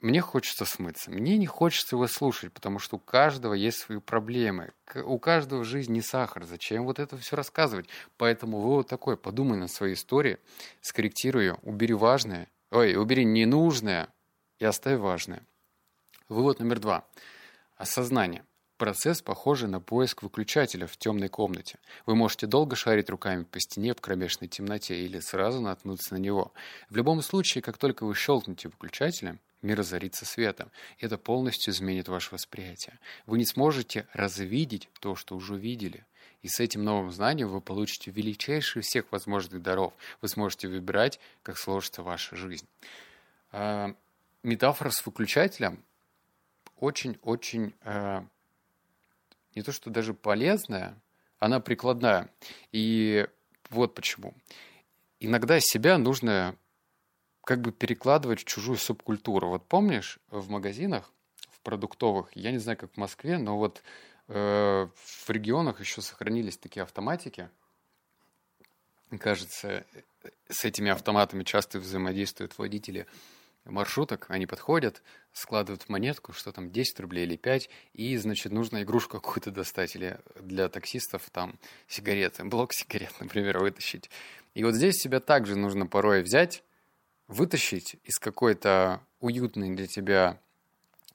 мне 0.00 0.20
хочется 0.20 0.64
смыться. 0.64 1.10
Мне 1.10 1.36
не 1.38 1.46
хочется 1.46 1.96
его 1.96 2.06
слушать, 2.06 2.52
потому 2.52 2.78
что 2.78 2.96
у 2.96 3.00
каждого 3.00 3.52
есть 3.52 3.78
свои 3.78 3.98
проблемы. 3.98 4.72
У 4.94 5.18
каждого 5.18 5.60
в 5.60 5.64
жизни 5.64 6.00
сахар. 6.00 6.44
Зачем 6.44 6.84
вот 6.84 7.00
это 7.00 7.16
все 7.18 7.34
рассказывать? 7.34 7.88
Поэтому 8.16 8.60
вывод 8.60 8.86
такой. 8.86 9.16
Подумай 9.16 9.58
над 9.58 9.72
своей 9.72 9.94
историей, 9.94 10.38
скорректируй 10.82 11.46
ее, 11.46 11.58
убери 11.62 11.94
важное. 11.94 12.48
Ой, 12.70 12.94
убери 12.94 13.24
ненужное 13.24 14.08
и 14.60 14.64
оставь 14.64 15.00
важное. 15.00 15.42
Вывод 16.28 16.60
номер 16.60 16.78
два. 16.78 17.04
Осознание. 17.76 18.44
Процесс 18.76 19.20
похожий 19.20 19.68
на 19.68 19.80
поиск 19.80 20.22
выключателя 20.22 20.86
в 20.86 20.96
темной 20.96 21.28
комнате. 21.28 21.80
Вы 22.06 22.14
можете 22.14 22.46
долго 22.46 22.76
шарить 22.76 23.10
руками 23.10 23.42
по 23.42 23.58
стене 23.58 23.94
в 23.94 24.00
кромешной 24.00 24.46
темноте 24.46 25.00
или 25.00 25.18
сразу 25.18 25.60
наткнуться 25.60 26.14
на 26.14 26.18
него. 26.18 26.52
В 26.88 26.94
любом 26.94 27.20
случае, 27.22 27.62
как 27.62 27.78
только 27.78 28.06
вы 28.06 28.14
щелкнете 28.14 28.68
выключателем, 28.68 29.40
мир 29.62 29.80
озарится 29.80 30.24
светом. 30.24 30.70
И 30.98 31.06
это 31.06 31.18
полностью 31.18 31.72
изменит 31.72 32.08
ваше 32.08 32.30
восприятие. 32.32 32.98
Вы 33.26 33.38
не 33.38 33.44
сможете 33.44 34.06
развидеть 34.12 34.88
то, 35.00 35.14
что 35.14 35.36
уже 35.36 35.56
видели. 35.56 36.04
И 36.42 36.48
с 36.48 36.60
этим 36.60 36.84
новым 36.84 37.10
знанием 37.10 37.48
вы 37.48 37.60
получите 37.60 38.10
величайший 38.10 38.82
всех 38.82 39.10
возможных 39.10 39.62
даров. 39.62 39.92
Вы 40.20 40.28
сможете 40.28 40.68
выбирать, 40.68 41.18
как 41.42 41.58
сложится 41.58 42.02
ваша 42.02 42.36
жизнь. 42.36 42.66
А, 43.50 43.94
метафора 44.42 44.90
с 44.90 45.04
выключателем 45.04 45.82
очень-очень 46.76 47.74
а, 47.82 48.24
не 49.58 49.62
то 49.62 49.72
что 49.72 49.90
даже 49.90 50.14
полезная, 50.14 50.96
она 51.40 51.58
прикладная. 51.58 52.30
И 52.70 53.26
вот 53.70 53.94
почему. 53.94 54.34
Иногда 55.20 55.58
себя 55.58 55.98
нужно 55.98 56.54
как 57.48 57.62
бы 57.62 57.72
перекладывать 57.72 58.40
в 58.40 58.44
чужую 58.44 58.76
субкультуру. 58.76 59.48
Вот 59.48 59.66
помнишь, 59.66 60.18
в 60.30 60.50
магазинах, 60.50 61.10
в 61.50 61.60
продуктовых, 61.60 62.28
я 62.34 62.50
не 62.50 62.58
знаю, 62.58 62.76
как 62.76 62.92
в 62.92 62.98
Москве, 62.98 63.38
но 63.38 63.56
вот 63.56 63.82
э, 64.28 64.86
в 64.94 65.30
регионах 65.30 65.80
еще 65.80 66.02
сохранились 66.02 66.58
такие 66.58 66.82
автоматики. 66.82 67.48
Кажется, 69.18 69.86
с 70.50 70.66
этими 70.66 70.90
автоматами 70.90 71.42
часто 71.42 71.78
взаимодействуют 71.78 72.58
водители 72.58 73.06
маршруток, 73.64 74.26
они 74.28 74.44
подходят, 74.44 75.02
складывают 75.32 75.88
монетку, 75.88 76.34
что 76.34 76.52
там, 76.52 76.70
10 76.70 77.00
рублей 77.00 77.24
или 77.24 77.36
5, 77.36 77.70
и, 77.94 78.14
значит, 78.18 78.52
нужно 78.52 78.82
игрушку 78.82 79.22
какую-то 79.22 79.50
достать, 79.50 79.96
или 79.96 80.20
для 80.38 80.68
таксистов 80.68 81.30
там 81.30 81.58
сигареты, 81.86 82.44
блок 82.44 82.74
сигарет, 82.74 83.14
например, 83.20 83.58
вытащить. 83.58 84.10
И 84.52 84.64
вот 84.64 84.74
здесь 84.74 84.96
себя 84.96 85.20
также 85.20 85.56
нужно 85.56 85.86
порой 85.86 86.20
взять, 86.20 86.62
вытащить 87.28 87.96
из 88.04 88.18
какой-то 88.18 89.00
уютной 89.20 89.74
для 89.74 89.86
тебя 89.86 90.40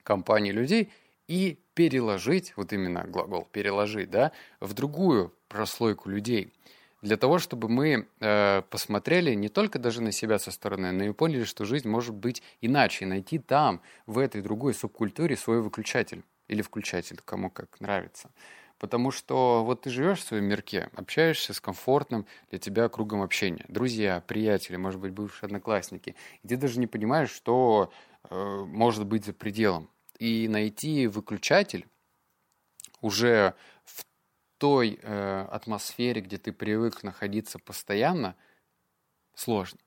компании 0.03 0.51
людей 0.51 0.91
и 1.27 1.59
переложить, 1.73 2.53
вот 2.55 2.73
именно 2.73 3.03
глагол 3.03 3.47
переложить, 3.51 4.09
да, 4.09 4.31
в 4.59 4.73
другую 4.73 5.33
прослойку 5.47 6.09
людей. 6.09 6.53
Для 7.01 7.17
того, 7.17 7.37
чтобы 7.37 7.67
мы 7.67 8.07
э, 8.21 8.61
посмотрели 8.69 9.33
не 9.33 9.49
только 9.49 9.77
даже 9.77 10.01
на 10.01 10.13
себя 10.13 10.39
со 10.39 10.51
стороны, 10.51 10.91
но 10.93 11.03
и 11.03 11.11
поняли, 11.11 11.43
что 11.43 11.65
жизнь 11.65 11.89
может 11.89 12.15
быть 12.15 12.41
иначе, 12.61 13.05
найти 13.05 13.39
там, 13.39 13.81
в 14.05 14.17
этой 14.17 14.41
другой 14.41 14.73
субкультуре 14.73 15.35
свой 15.35 15.61
выключатель 15.61 16.23
или 16.47 16.61
включатель, 16.61 17.19
кому 17.25 17.49
как 17.49 17.81
нравится. 17.81 18.29
Потому 18.83 19.11
что 19.11 19.63
вот 19.63 19.83
ты 19.83 19.89
живешь 19.89 20.19
в 20.19 20.27
своем 20.27 20.43
мирке, 20.43 20.89
общаешься 20.93 21.53
с 21.53 21.61
комфортным 21.61 22.25
для 22.49 22.59
тебя 22.59 22.89
кругом 22.89 23.21
общения. 23.21 23.63
Друзья, 23.69 24.19
приятели, 24.27 24.75
может 24.75 24.99
быть, 24.99 25.13
бывшие 25.13 25.47
одноклассники. 25.47 26.17
И 26.43 26.49
ты 26.49 26.57
даже 26.57 26.81
не 26.81 26.87
понимаешь, 26.87 27.31
что 27.31 27.93
э, 28.29 28.35
может 28.67 29.05
быть 29.05 29.23
за 29.23 29.31
пределом 29.31 29.89
и 30.19 30.49
найти 30.49 31.07
выключатель 31.07 31.87
уже 32.99 33.55
в 33.85 34.03
той 34.57 34.99
э, 35.01 35.47
атмосфере, 35.49 36.19
где 36.19 36.37
ты 36.37 36.51
привык 36.51 37.03
находиться 37.03 37.59
постоянно, 37.59 38.35
сложно. 39.33 39.79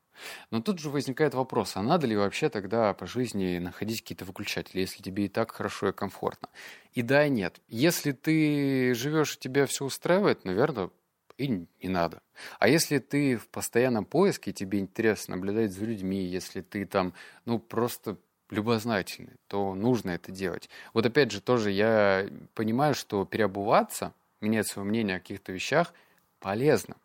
Но 0.51 0.61
тут 0.61 0.79
же 0.79 0.91
возникает 0.91 1.35
вопрос, 1.35 1.77
а 1.77 1.83
надо 1.83 2.07
ли 2.07 2.17
вообще 2.17 2.49
тогда 2.49 2.95
по 2.95 3.07
жизни 3.07 3.59
находить 3.59 4.03
какие-то 4.03 4.25
выключатели, 4.25 4.81
если 4.81 5.03
тебе 5.03 5.27
и 5.27 5.29
так 5.29 5.53
хорошо 5.53 5.89
и 5.89 5.93
комфортно? 5.93 6.49
И 6.93 7.03
да, 7.03 7.27
и 7.27 7.31
нет. 7.31 7.61
Если 7.69 8.13
ты 8.13 8.95
живешь, 8.95 9.37
и 9.37 9.39
тебя 9.39 9.67
все 9.67 9.85
устраивает, 9.85 10.45
наверное, 10.45 10.91
и 11.39 11.49
не 11.49 11.89
надо. 11.89 12.23
А 12.59 12.69
если 12.69 12.99
ты 12.99 13.37
в 13.37 13.49
постоянном 13.49 14.05
поиске, 14.05 14.53
тебе 14.53 14.79
интересно 14.79 15.37
наблюдать 15.37 15.73
за 15.73 15.85
людьми, 15.85 16.25
если 16.25 16.63
ты 16.63 16.87
там, 16.87 17.13
ну, 17.45 17.59
просто 17.59 18.17
любознательны, 18.51 19.37
то 19.49 19.75
нужно 19.75 20.11
это 20.11 20.33
делать. 20.33 20.69
Вот 20.95 21.05
опять 21.05 21.33
же, 21.33 21.41
тоже 21.41 21.71
я 21.71 22.29
понимаю, 22.55 22.95
что 22.95 23.25
переобуваться, 23.25 24.15
менять 24.41 24.69
свое 24.69 24.89
мнение 24.89 25.17
о 25.17 25.21
каких-то 25.21 25.53
вещах 25.53 25.93
полезно. 26.39 26.97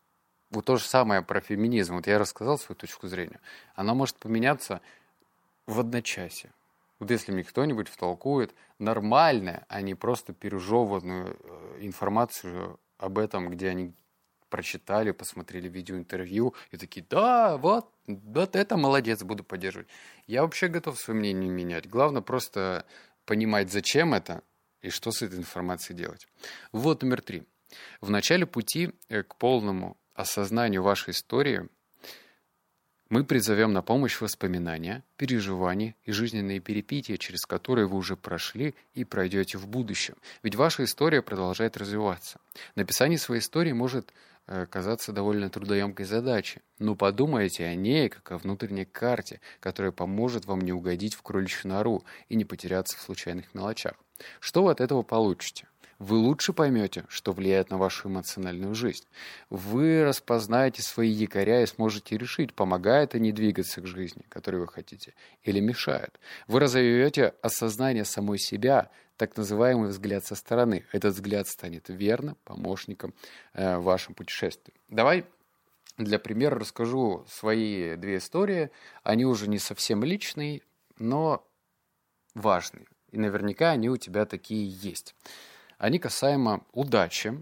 Вот 0.52 0.66
то 0.66 0.76
же 0.76 0.84
самое 0.84 1.22
про 1.22 1.40
феминизм. 1.40 1.96
Вот 1.96 2.08
я 2.08 2.20
рассказал 2.20 2.58
свою 2.58 2.78
точку 2.78 3.08
зрения. 3.08 3.40
Она 3.74 3.94
может 3.94 4.18
поменяться 4.18 4.82
в 5.66 5.80
одночасье. 5.80 6.52
Вот 7.00 7.10
если 7.10 7.32
мне 7.32 7.44
кто-нибудь 7.44 7.88
втолкует 7.88 8.54
нормальное, 8.78 9.66
а 9.70 9.82
не 9.82 9.96
просто 9.96 10.34
пережеванную 10.34 11.38
э, 11.40 11.78
информацию 11.80 12.80
об 12.98 13.18
этом, 13.18 13.50
где 13.50 13.70
они 13.70 13.94
прочитали, 14.50 15.12
посмотрели 15.12 15.70
видеоинтервью 15.70 16.54
и 16.72 16.78
такие, 16.78 17.04
да, 17.10 17.58
вот, 17.58 17.90
вот 18.06 18.56
это 18.56 18.78
молодец, 18.78 19.24
буду 19.24 19.44
поддерживать. 19.44 19.88
Я 20.28 20.44
вообще 20.44 20.68
готов 20.68 21.00
свое 21.00 21.20
мнение 21.20 21.50
менять. 21.50 21.90
Главное 21.90 22.22
просто 22.22 22.86
понимать, 23.26 23.72
зачем 23.72 24.14
это 24.14 24.44
и 24.82 24.90
что 24.90 25.12
с 25.12 25.22
этой 25.22 25.40
информацией 25.40 25.98
делать. 25.98 26.28
Вот 26.72 27.02
номер 27.02 27.22
три. 27.22 27.44
В 28.02 28.10
начале 28.10 28.46
пути 28.46 28.94
э, 29.08 29.24
к 29.24 29.36
полному 29.38 29.98
осознанию 30.14 30.84
вашей 30.84 31.12
истории 31.12 31.68
мы 33.10 33.26
призовем 33.26 33.74
на 33.74 33.82
помощь 33.82 34.22
воспоминания, 34.22 35.04
переживания 35.18 35.96
и 36.06 36.14
жизненные 36.14 36.62
перипетии, 36.62 37.18
через 37.18 37.46
которые 37.46 37.86
вы 37.86 37.98
уже 37.98 38.16
прошли 38.16 38.74
и 38.94 39.04
пройдете 39.04 39.58
в 39.58 39.68
будущем. 39.68 40.16
Ведь 40.44 40.56
ваша 40.56 40.86
история 40.86 41.22
продолжает 41.22 41.76
развиваться. 41.76 42.40
Написание 42.76 43.20
своей 43.20 43.42
истории 43.42 43.74
может 43.74 44.14
Э, 44.48 44.66
казаться 44.66 45.14
довольно 45.14 45.50
трудоемкой 45.50 46.06
задачей. 46.06 46.62
Но 46.78 46.96
подумайте 46.96 47.66
о 47.66 47.76
ней 47.76 48.10
как 48.10 48.32
о 48.32 48.38
внутренней 48.38 48.86
карте, 48.86 49.40
которая 49.60 49.94
поможет 49.94 50.46
вам 50.46 50.60
не 50.62 50.74
угодить 50.74 51.14
в 51.14 51.22
кроличью 51.22 51.70
нору 51.70 52.04
и 52.28 52.36
не 52.36 52.44
потеряться 52.44 52.98
в 52.98 53.02
случайных 53.02 53.54
мелочах. 53.54 53.94
Что 54.40 54.64
вы 54.64 54.72
от 54.72 54.82
этого 54.82 55.04
получите? 55.04 55.68
Вы 56.02 56.18
лучше 56.18 56.52
поймете, 56.52 57.06
что 57.10 57.32
влияет 57.32 57.70
на 57.70 57.78
вашу 57.78 58.10
эмоциональную 58.10 58.74
жизнь. 58.74 59.06
Вы 59.52 60.04
распознаете 60.04 60.82
свои 60.82 61.12
якоря 61.12 61.62
и 61.62 61.68
сможете 61.68 62.18
решить, 62.18 62.56
помогает 62.56 63.14
они 63.14 63.32
двигаться 63.32 63.82
к 63.82 63.86
жизни, 63.86 64.26
которую 64.28 64.62
вы 64.62 64.68
хотите, 64.68 65.14
или 65.44 65.60
мешает. 65.60 66.20
Вы 66.48 66.60
разовьете 66.60 67.36
осознание 67.44 68.04
самой 68.04 68.40
себя, 68.40 68.90
так 69.16 69.38
называемый 69.38 69.90
взгляд 69.90 70.26
со 70.26 70.34
стороны. 70.34 70.88
Этот 70.92 71.14
взгляд 71.14 71.48
станет 71.48 71.86
верным 71.90 72.36
помощником 72.46 73.14
э, 73.54 73.78
в 73.78 73.84
вашем 73.84 74.16
путешествии. 74.16 74.74
Давай 74.90 75.24
для 76.00 76.18
примера 76.18 76.58
расскажу 76.58 77.28
свои 77.30 77.96
две 77.96 78.18
истории. 78.18 78.72
Они 79.04 79.24
уже 79.24 79.48
не 79.48 79.60
совсем 79.60 80.04
личные, 80.04 80.62
но 80.98 81.48
важные. 82.34 82.88
И 83.12 83.20
наверняка 83.20 83.70
они 83.70 83.92
у 83.92 83.98
тебя 83.98 84.26
такие 84.26 84.68
есть. 84.68 85.14
Они 85.82 85.98
касаемо 85.98 86.64
удачи 86.74 87.34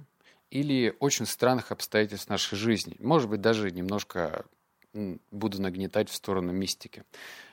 или 0.49 0.95
очень 1.01 1.25
странных 1.25 1.73
обстоятельств 1.73 2.29
нашей 2.29 2.57
жизни. 2.57 2.95
Может 2.99 3.29
быть, 3.29 3.41
даже 3.41 3.69
немножко 3.69 4.45
буду 4.93 5.61
нагнетать 5.61 6.07
в 6.07 6.15
сторону 6.15 6.53
мистики. 6.53 7.03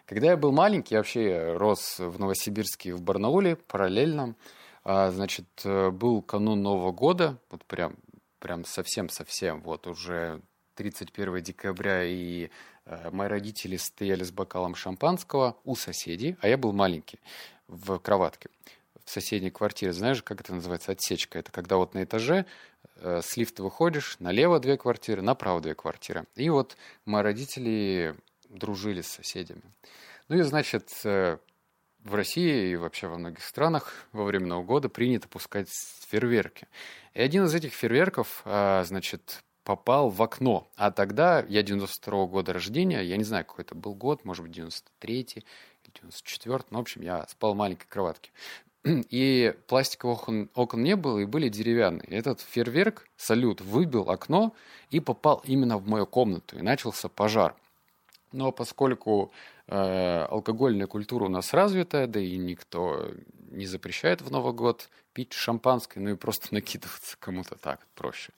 Когда 0.04 0.28
я 0.28 0.36
был 0.36 0.52
маленький, 0.52 0.94
я 0.94 1.00
вообще 1.00 1.54
рос 1.56 1.98
в 1.98 2.20
Новосибирске 2.20 2.90
и 2.90 2.92
в 2.92 3.02
Барнауле 3.02 3.56
параллельно. 3.56 4.36
А, 4.84 5.10
значит, 5.10 5.48
э, 5.64 5.90
был 5.90 6.22
канун 6.22 6.62
Нового 6.62 6.92
года, 6.92 7.36
вот 7.50 7.64
прям, 7.64 7.96
прям 8.38 8.64
совсем-совсем, 8.64 9.62
вот 9.62 9.88
уже 9.88 10.40
31 10.76 11.42
декабря, 11.42 12.04
и 12.04 12.50
э, 12.84 13.10
мои 13.10 13.26
родители 13.26 13.76
стояли 13.76 14.22
с 14.22 14.30
бокалом 14.30 14.76
шампанского 14.76 15.56
у 15.64 15.74
соседей, 15.74 16.36
а 16.42 16.46
я 16.46 16.56
был 16.56 16.72
маленький 16.72 17.18
в 17.66 17.98
кроватке 17.98 18.50
в 19.06 19.10
соседней 19.10 19.50
квартире. 19.50 19.92
Знаешь, 19.92 20.22
как 20.22 20.40
это 20.40 20.52
называется? 20.52 20.92
Отсечка. 20.92 21.38
Это 21.38 21.52
когда 21.52 21.76
вот 21.76 21.94
на 21.94 22.02
этаже 22.02 22.44
э, 22.96 23.20
с 23.22 23.36
лифта 23.36 23.62
выходишь, 23.62 24.16
налево 24.18 24.58
две 24.58 24.76
квартиры, 24.76 25.22
направо 25.22 25.60
две 25.60 25.74
квартиры. 25.74 26.26
И 26.34 26.50
вот 26.50 26.76
мои 27.06 27.22
родители 27.22 28.16
дружили 28.48 29.00
с 29.00 29.08
соседями. 29.08 29.62
Ну 30.28 30.36
и, 30.36 30.42
значит, 30.42 30.90
э, 31.04 31.38
в 32.02 32.14
России 32.14 32.72
и 32.72 32.76
вообще 32.76 33.06
во 33.06 33.16
многих 33.16 33.44
странах 33.44 33.92
во 34.12 34.24
время 34.24 34.46
Нового 34.46 34.66
года 34.66 34.88
принято 34.88 35.28
пускать 35.28 35.68
фейерверки. 36.08 36.66
И 37.14 37.20
один 37.20 37.44
из 37.44 37.54
этих 37.54 37.74
фейерверков, 37.74 38.42
а, 38.44 38.84
значит, 38.84 39.40
попал 39.64 40.08
в 40.08 40.22
окно. 40.22 40.70
А 40.76 40.90
тогда, 40.92 41.44
я 41.48 41.62
92 41.62 42.24
-го 42.24 42.28
года 42.28 42.52
рождения, 42.52 43.02
я 43.02 43.16
не 43.16 43.24
знаю, 43.24 43.44
какой 43.44 43.64
это 43.64 43.74
был 43.74 43.94
год, 43.94 44.24
может 44.24 44.44
быть, 44.44 44.52
93 44.52 45.44
или 45.86 45.92
94 45.94 46.64
ну, 46.70 46.78
в 46.78 46.80
общем, 46.82 47.02
я 47.02 47.26
спал 47.28 47.54
в 47.54 47.56
маленькой 47.56 47.86
кроватке. 47.88 48.30
И 49.10 49.54
пластиковых 49.66 50.22
окон, 50.22 50.50
окон 50.54 50.82
не 50.82 50.96
было, 50.96 51.18
и 51.18 51.24
были 51.24 51.48
деревянные. 51.48 52.08
Этот 52.08 52.40
фейерверк, 52.40 53.08
салют, 53.16 53.60
выбил 53.60 54.10
окно 54.10 54.54
и 54.90 55.00
попал 55.00 55.42
именно 55.44 55.78
в 55.78 55.88
мою 55.88 56.06
комнату, 56.06 56.58
и 56.58 56.62
начался 56.62 57.08
пожар. 57.08 57.54
Но 58.32 58.52
поскольку 58.52 59.32
э, 59.66 60.26
алкогольная 60.30 60.86
культура 60.86 61.24
у 61.24 61.28
нас 61.28 61.52
развитая, 61.52 62.06
да 62.06 62.20
и 62.20 62.36
никто 62.36 63.10
не 63.50 63.66
запрещает 63.66 64.20
в 64.20 64.30
Новый 64.30 64.52
год 64.52 64.88
пить 65.12 65.32
шампанское, 65.32 66.00
ну 66.00 66.10
и 66.10 66.16
просто 66.16 66.48
накидываться 66.54 67.16
кому-то 67.18 67.56
так 67.56 67.80
проще, 67.94 68.32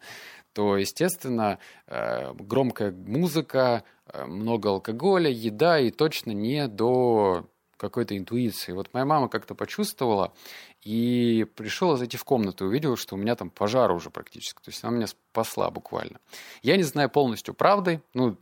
то, 0.55 0.77
естественно, 0.77 1.59
э, 1.87 2.33
громкая 2.35 2.93
музыка, 2.93 3.85
э, 4.07 4.25
много 4.25 4.71
алкоголя, 4.71 5.31
еда 5.31 5.79
и 5.79 5.91
точно 5.91 6.31
не 6.31 6.69
до 6.69 7.47
какой-то 7.79 8.17
интуиции. 8.17 8.73
Вот 8.73 8.93
моя 8.93 9.07
мама 9.07 9.29
как-то 9.29 9.55
почувствовала 9.55 10.35
и 10.83 11.47
пришла 11.57 11.97
зайти 11.97 12.17
в 12.17 12.25
комнату 12.25 12.65
и 12.65 12.69
увидела, 12.69 12.97
что 12.97 13.15
у 13.15 13.19
меня 13.19 13.35
там 13.37 13.49
пожар 13.49 13.91
уже 13.93 14.11
практически. 14.11 14.61
То 14.63 14.71
есть 14.71 14.85
она 14.85 14.97
меня 14.97 15.07
спасла 15.07 15.71
буквально. 15.71 16.21
Я 16.63 16.77
не 16.77 16.83
знаю 16.83 17.09
полностью 17.09 17.55
правды, 17.55 18.03
ну, 18.15 18.37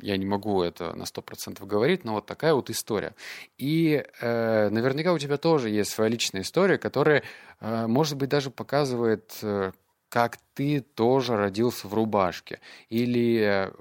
я 0.00 0.16
не 0.16 0.26
могу 0.26 0.62
это 0.62 0.94
на 0.94 1.04
100% 1.04 1.64
говорить, 1.64 2.04
но 2.04 2.14
вот 2.14 2.26
такая 2.26 2.54
вот 2.54 2.70
история. 2.70 3.14
И 3.56 4.04
э, 4.20 4.68
наверняка 4.68 5.12
у 5.12 5.18
тебя 5.18 5.36
тоже 5.36 5.70
есть 5.70 5.90
своя 5.90 6.10
личная 6.10 6.42
история, 6.42 6.76
которая, 6.76 7.22
э, 7.60 7.86
может 7.86 8.16
быть, 8.16 8.28
даже 8.28 8.50
показывает, 8.50 9.38
э, 9.42 9.72
как 10.08 10.38
ты 10.54 10.80
тоже 10.80 11.36
родился 11.36 11.88
в 11.88 11.94
рубашке. 11.94 12.60
Или 12.88 13.40
э, 13.40 13.72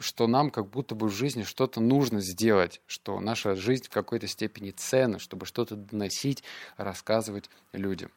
что 0.00 0.26
нам 0.26 0.50
как 0.50 0.68
будто 0.68 0.94
бы 0.94 1.08
в 1.08 1.12
жизни 1.12 1.42
что-то 1.42 1.80
нужно 1.80 2.20
сделать, 2.20 2.80
что 2.86 3.20
наша 3.20 3.54
жизнь 3.54 3.84
в 3.84 3.90
какой-то 3.90 4.26
степени 4.26 4.70
ценна, 4.70 5.18
чтобы 5.18 5.46
что-то 5.46 5.76
доносить, 5.76 6.42
рассказывать 6.76 7.50
людям. 7.72 8.10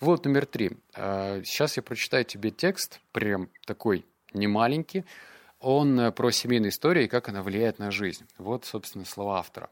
Вот 0.00 0.24
номер 0.24 0.46
три. 0.46 0.70
Сейчас 0.94 1.76
я 1.76 1.82
прочитаю 1.82 2.24
тебе 2.24 2.50
текст, 2.50 3.00
прям 3.12 3.48
такой 3.66 4.04
немаленький, 4.34 5.04
он 5.62 5.98
э, 5.98 6.10
про 6.10 6.30
семейную 6.32 6.70
историю 6.70 7.04
и 7.04 7.08
как 7.08 7.28
она 7.28 7.42
влияет 7.42 7.78
на 7.78 7.90
жизнь. 7.90 8.26
Вот, 8.36 8.64
собственно, 8.64 9.04
слова 9.04 9.38
автора. 9.38 9.70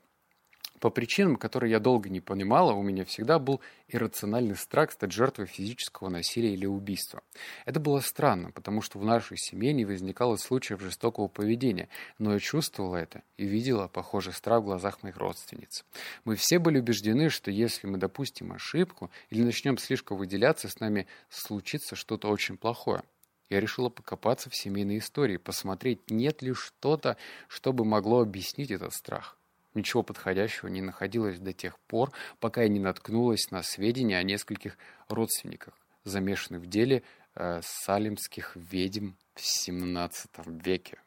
По 0.80 0.88
причинам, 0.88 1.36
которые 1.36 1.72
я 1.72 1.78
долго 1.78 2.08
не 2.08 2.20
понимала, 2.20 2.72
у 2.72 2.82
меня 2.82 3.04
всегда 3.04 3.38
был 3.38 3.60
иррациональный 3.88 4.56
страх 4.56 4.92
стать 4.92 5.12
жертвой 5.12 5.44
физического 5.44 6.08
насилия 6.08 6.54
или 6.54 6.64
убийства. 6.64 7.22
Это 7.66 7.78
было 7.80 8.00
странно, 8.00 8.50
потому 8.50 8.80
что 8.80 8.98
в 8.98 9.04
нашей 9.04 9.36
семье 9.36 9.74
не 9.74 9.84
возникало 9.84 10.36
случаев 10.36 10.80
жестокого 10.80 11.28
поведения, 11.28 11.90
но 12.18 12.32
я 12.32 12.38
чувствовала 12.38 12.96
это 12.96 13.22
и 13.36 13.44
видела 13.44 13.88
похожий 13.88 14.32
страх 14.32 14.62
в 14.62 14.64
глазах 14.64 15.02
моих 15.02 15.18
родственниц. 15.18 15.84
Мы 16.24 16.34
все 16.34 16.58
были 16.58 16.78
убеждены, 16.78 17.28
что 17.28 17.50
если 17.50 17.86
мы 17.86 17.98
допустим 17.98 18.52
ошибку 18.52 19.10
или 19.28 19.42
начнем 19.42 19.76
слишком 19.76 20.16
выделяться, 20.16 20.68
с 20.68 20.80
нами 20.80 21.06
случится 21.28 21.94
что-то 21.94 22.28
очень 22.28 22.56
плохое. 22.56 23.02
Я 23.50 23.60
решила 23.60 23.90
покопаться 23.90 24.48
в 24.48 24.56
семейной 24.56 24.98
истории, 24.98 25.36
посмотреть, 25.36 26.08
нет 26.08 26.40
ли 26.40 26.54
что-то, 26.54 27.18
что 27.48 27.74
бы 27.74 27.84
могло 27.84 28.22
объяснить 28.22 28.70
этот 28.70 28.94
страх. 28.94 29.36
Ничего 29.74 30.02
подходящего 30.02 30.68
не 30.68 30.82
находилось 30.82 31.38
до 31.38 31.52
тех 31.52 31.78
пор, 31.80 32.12
пока 32.40 32.62
я 32.62 32.68
не 32.68 32.80
наткнулась 32.80 33.50
на 33.50 33.62
сведения 33.62 34.18
о 34.18 34.22
нескольких 34.22 34.76
родственниках, 35.08 35.74
замешанных 36.04 36.62
в 36.62 36.66
деле 36.66 37.02
э, 37.36 37.60
салимских 37.62 38.56
ведьм 38.56 39.12
в 39.34 39.40
XVII 39.40 40.62
веке. 40.64 40.98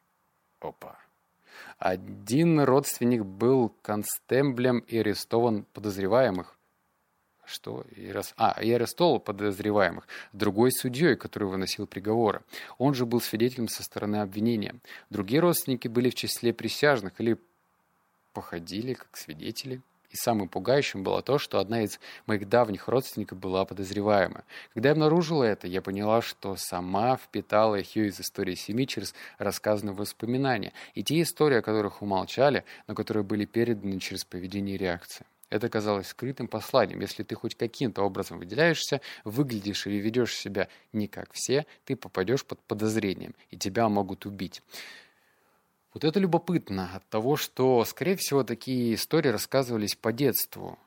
Опа. 0.62 0.98
Один 1.78 2.62
родственник 2.62 3.26
был 3.26 3.70
констемблем 3.82 4.80
и 4.80 4.98
арестован 4.98 5.66
подозреваемых. 5.74 6.58
Что? 7.46 7.86
А, 8.38 8.58
и 8.62 8.72
арестовал 8.72 9.20
подозреваемых. 9.20 10.08
Другой 10.32 10.72
судьей, 10.72 11.18
который 11.18 11.50
выносил 11.50 11.86
приговоры. 11.86 12.42
Он 12.78 12.94
же 12.94 13.06
был 13.06 13.20
свидетелем 13.20 13.68
со 13.68 13.84
стороны 13.84 14.18
обвинения. 14.18 14.76
Другие 15.10 15.42
родственники 15.42 15.90
были 15.90 16.10
в 16.10 16.16
числе 16.16 16.54
присяжных 16.54 17.20
или 17.20 17.38
походили 18.34 18.94
как 18.94 19.16
свидетели. 19.16 19.82
И 20.14 20.16
самым 20.16 20.48
пугающим 20.48 21.04
было 21.04 21.24
то, 21.24 21.40
что 21.40 21.58
одна 21.58 21.82
из 21.82 22.00
моих 22.28 22.48
давних 22.48 22.88
родственников 22.88 23.40
была 23.40 23.66
подозреваемая. 23.66 24.44
Когда 24.76 24.90
я 24.90 24.94
обнаружила 24.94 25.44
это, 25.44 25.66
я 25.66 25.82
поняла, 25.82 26.22
что 26.22 26.56
сама 26.56 27.18
впитала 27.18 27.78
их 27.78 27.98
из 27.98 28.20
истории 28.20 28.54
семьи 28.54 28.86
через 28.86 29.16
рассказанные 29.40 29.96
воспоминания. 29.96 30.72
И 30.94 31.04
те 31.04 31.20
истории, 31.20 31.58
о 31.58 31.64
которых 31.64 32.04
умолчали, 32.04 32.64
но 32.86 32.94
которые 32.94 33.24
были 33.24 33.46
переданы 33.46 34.00
через 34.00 34.24
поведение 34.24 34.76
и 34.76 34.78
реакции. 34.78 35.26
Это 35.50 35.70
казалось 35.70 36.08
скрытым 36.08 36.48
посланием. 36.48 37.00
Если 37.00 37.24
ты 37.24 37.34
хоть 37.34 37.56
каким-то 37.56 38.04
образом 38.04 38.40
выделяешься, 38.40 39.02
выглядишь 39.24 39.88
или 39.88 39.98
ведешь 39.98 40.36
себя 40.36 40.68
не 40.94 41.08
как 41.08 41.34
все, 41.34 41.66
ты 41.86 41.96
попадешь 41.96 42.46
под 42.46 42.60
подозрением, 42.62 43.36
и 43.52 43.58
тебя 43.58 43.90
могут 43.90 44.26
убить. 44.26 44.64
Вот 45.94 46.04
это 46.04 46.20
любопытно 46.20 46.90
от 46.96 47.08
того, 47.10 47.36
что, 47.36 47.86
скорее 47.86 48.16
всего, 48.16 48.44
такие 48.44 48.96
истории 48.96 49.30
рассказывались 49.30 49.96
по 49.96 50.12
детству. 50.12 50.80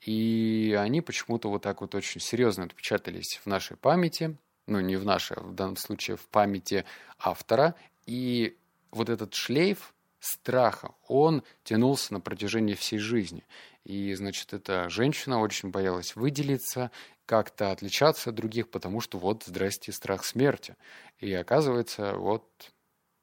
И 0.00 0.76
они 0.78 1.00
почему-то 1.00 1.48
вот 1.48 1.62
так 1.62 1.80
вот 1.80 1.94
очень 1.94 2.20
серьезно 2.20 2.64
отпечатались 2.64 3.40
в 3.42 3.46
нашей 3.46 3.76
памяти, 3.76 4.36
ну 4.66 4.80
не 4.80 4.96
в 4.96 5.04
нашей, 5.04 5.36
в 5.40 5.54
данном 5.54 5.76
случае 5.76 6.16
в 6.16 6.26
памяти 6.28 6.84
автора. 7.18 7.74
И 8.06 8.56
вот 8.92 9.08
этот 9.08 9.34
шлейф 9.34 9.94
страха, 10.20 10.94
он 11.08 11.42
тянулся 11.64 12.12
на 12.12 12.20
протяжении 12.20 12.74
всей 12.74 12.98
жизни. 12.98 13.44
И, 13.84 14.14
значит, 14.14 14.52
эта 14.52 14.88
женщина 14.88 15.40
очень 15.40 15.70
боялась 15.70 16.14
выделиться, 16.14 16.92
как-то 17.26 17.72
отличаться 17.72 18.30
от 18.30 18.36
других, 18.36 18.68
потому 18.68 19.00
что 19.00 19.18
вот, 19.18 19.42
здрасте, 19.44 19.90
страх 19.90 20.24
смерти. 20.24 20.76
И 21.18 21.32
оказывается, 21.32 22.14
вот 22.14 22.44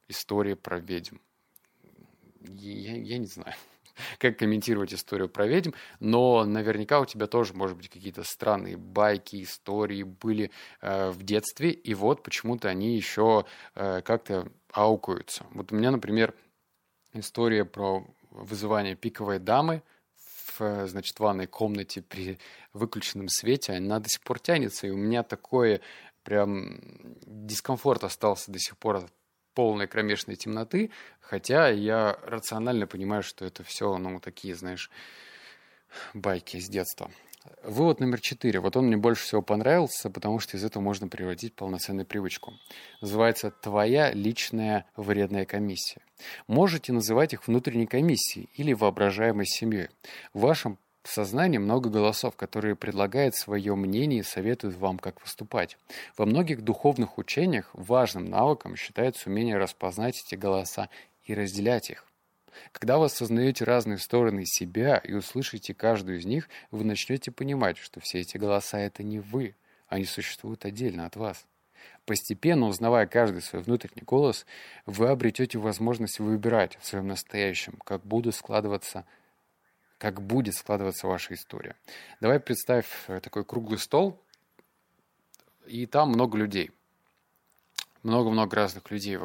история 0.09 0.57
про 0.57 0.79
ведьм 0.79 1.17
я, 2.41 2.95
я 2.95 3.17
не 3.17 3.25
знаю, 3.25 3.55
как 4.17 4.37
комментировать 4.37 4.93
историю 4.93 5.29
про 5.29 5.47
ведьм, 5.47 5.71
но 5.99 6.45
наверняка 6.45 6.99
у 6.99 7.05
тебя 7.05 7.27
тоже, 7.27 7.53
может 7.53 7.77
быть, 7.77 7.89
какие-то 7.89 8.23
странные 8.23 8.77
байки, 8.77 9.43
истории 9.43 10.03
были 10.03 10.51
э, 10.81 11.09
в 11.11 11.23
детстве, 11.23 11.71
и 11.71 11.93
вот 11.93 12.23
почему-то 12.23 12.69
они 12.69 12.95
еще 12.95 13.45
э, 13.75 14.01
как-то 14.01 14.51
аукаются. 14.71 15.45
Вот 15.51 15.71
у 15.71 15.75
меня, 15.75 15.91
например, 15.91 16.33
история 17.13 17.65
про 17.65 18.05
вызывание 18.29 18.95
пиковой 18.95 19.39
дамы 19.39 19.81
в, 20.57 20.87
значит, 20.87 21.19
ванной 21.19 21.47
комнате 21.47 22.01
при 22.01 22.37
выключенном 22.73 23.29
свете, 23.29 23.73
она 23.73 23.99
до 23.99 24.09
сих 24.09 24.21
пор 24.21 24.39
тянется, 24.39 24.87
и 24.87 24.91
у 24.91 24.97
меня 24.97 25.23
такой 25.23 25.81
прям 26.23 26.79
дискомфорт 27.25 28.03
остался 28.03 28.51
до 28.51 28.59
сих 28.59 28.77
пор 28.77 28.97
от 28.97 29.13
полной 29.59 29.87
кромешной 29.87 30.37
темноты, 30.37 30.89
хотя 31.19 31.67
я 31.67 32.17
рационально 32.23 32.87
понимаю, 32.87 33.23
что 33.23 33.43
это 33.43 33.61
все, 33.61 33.97
ну, 33.97 34.21
такие, 34.21 34.55
знаешь, 34.55 34.89
байки 36.13 36.61
с 36.61 36.69
детства. 36.69 37.11
Вывод 37.61 37.99
номер 37.99 38.21
четыре. 38.21 38.61
Вот 38.61 38.77
он 38.77 38.85
мне 38.87 38.95
больше 38.95 39.23
всего 39.25 39.41
понравился, 39.41 40.09
потому 40.09 40.39
что 40.39 40.55
из 40.55 40.63
этого 40.63 40.81
можно 40.81 41.09
превратить 41.09 41.55
полноценную 41.55 42.05
привычку. 42.05 42.53
Называется 43.01 43.51
«Твоя 43.51 44.13
личная 44.13 44.85
вредная 44.95 45.43
комиссия». 45.43 45.99
Можете 46.47 46.93
называть 46.93 47.33
их 47.33 47.45
внутренней 47.45 47.85
комиссией 47.85 48.47
или 48.53 48.71
воображаемой 48.71 49.45
семьей. 49.45 49.89
В 50.33 50.39
вашем 50.39 50.79
в 51.03 51.09
сознании 51.09 51.57
много 51.57 51.89
голосов, 51.89 52.35
которые 52.35 52.75
предлагают 52.75 53.35
свое 53.35 53.75
мнение 53.75 54.19
и 54.19 54.23
советуют 54.23 54.75
вам, 54.75 54.99
как 54.99 55.21
поступать. 55.21 55.77
Во 56.17 56.25
многих 56.25 56.61
духовных 56.61 57.17
учениях 57.17 57.69
важным 57.73 58.25
навыком 58.25 58.75
считается 58.75 59.29
умение 59.29 59.57
распознать 59.57 60.21
эти 60.25 60.35
голоса 60.35 60.89
и 61.23 61.33
разделять 61.33 61.89
их. 61.89 62.05
Когда 62.71 62.97
вы 62.97 63.05
осознаете 63.05 63.63
разные 63.63 63.97
стороны 63.97 64.45
себя 64.45 64.97
и 64.97 65.13
услышите 65.13 65.73
каждую 65.73 66.19
из 66.19 66.25
них, 66.25 66.49
вы 66.71 66.83
начнете 66.83 67.31
понимать, 67.31 67.77
что 67.77 67.99
все 68.01 68.19
эти 68.19 68.37
голоса— 68.37 68.79
это 68.79 69.03
не 69.03 69.19
вы, 69.19 69.55
они 69.87 70.05
существуют 70.05 70.65
отдельно 70.65 71.05
от 71.05 71.15
вас. 71.15 71.45
Постепенно, 72.05 72.67
узнавая 72.67 73.07
каждый 73.07 73.41
свой 73.41 73.61
внутренний 73.61 74.01
голос, 74.01 74.45
вы 74.85 75.07
обретете 75.07 75.57
возможность 75.57 76.19
выбирать 76.19 76.77
в 76.81 76.85
своем 76.85 77.07
настоящем, 77.07 77.77
как 77.85 78.05
будут 78.05 78.35
складываться 78.35 79.05
как 79.99 80.21
будет 80.21 80.55
складываться 80.55 81.07
ваша 81.07 81.35
история. 81.35 81.75
Давай 82.21 82.39
представь 82.39 82.87
э, 83.07 83.19
такой 83.19 83.45
круглый 83.45 83.77
стол, 83.77 84.19
и 85.67 85.85
там 85.85 86.09
много 86.09 86.37
людей. 86.37 86.71
Много-много 88.01 88.55
разных 88.55 88.89
людей, 88.91 89.19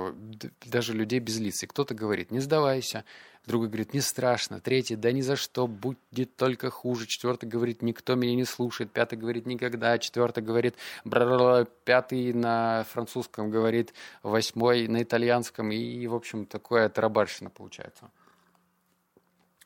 даже 0.66 0.92
людей 0.92 1.20
без 1.20 1.38
лиц. 1.38 1.62
И 1.62 1.66
кто-то 1.66 1.94
говорит, 1.94 2.32
не 2.32 2.40
сдавайся, 2.40 3.04
другой 3.46 3.68
говорит, 3.68 3.94
не 3.94 4.00
страшно, 4.00 4.60
третий, 4.60 4.96
да 4.96 5.12
ни 5.12 5.20
за 5.20 5.36
что, 5.36 5.68
будет 5.68 6.34
только 6.34 6.70
хуже, 6.70 7.06
четвертый 7.06 7.48
говорит, 7.48 7.82
никто 7.82 8.16
меня 8.16 8.34
не 8.34 8.44
слушает, 8.44 8.90
пятый 8.90 9.16
говорит, 9.16 9.46
никогда, 9.46 9.96
четвертый 9.98 10.42
говорит, 10.42 10.74
бра 11.04 11.66
пятый 11.84 12.32
на 12.32 12.84
французском 12.90 13.48
говорит, 13.48 13.94
восьмой 14.24 14.88
на 14.88 15.04
итальянском, 15.04 15.70
и, 15.70 16.06
в 16.08 16.14
общем, 16.16 16.44
такое 16.44 16.88
тарабарщина 16.88 17.50
получается. 17.50 18.10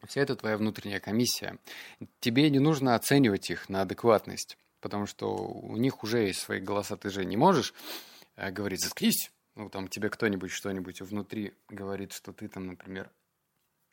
Вся 0.06 0.22
это 0.22 0.36
твоя 0.36 0.56
внутренняя 0.56 1.00
комиссия. 1.00 1.58
Тебе 2.20 2.50
не 2.50 2.58
нужно 2.58 2.94
оценивать 2.94 3.50
их 3.50 3.68
на 3.68 3.82
адекватность, 3.82 4.56
потому 4.80 5.06
что 5.06 5.34
у 5.34 5.76
них 5.76 6.02
уже 6.02 6.26
есть 6.26 6.40
свои 6.40 6.60
голоса, 6.60 6.96
ты 6.96 7.10
же 7.10 7.24
не 7.24 7.36
можешь 7.36 7.74
э, 8.36 8.50
говорить 8.50 8.82
«заткнись», 8.82 9.30
ну, 9.56 9.68
там 9.68 9.88
тебе 9.88 10.08
кто-нибудь 10.08 10.52
что-нибудь 10.52 11.00
внутри 11.00 11.52
говорит, 11.68 12.12
что 12.12 12.32
ты 12.32 12.46
там, 12.46 12.68
например, 12.68 13.10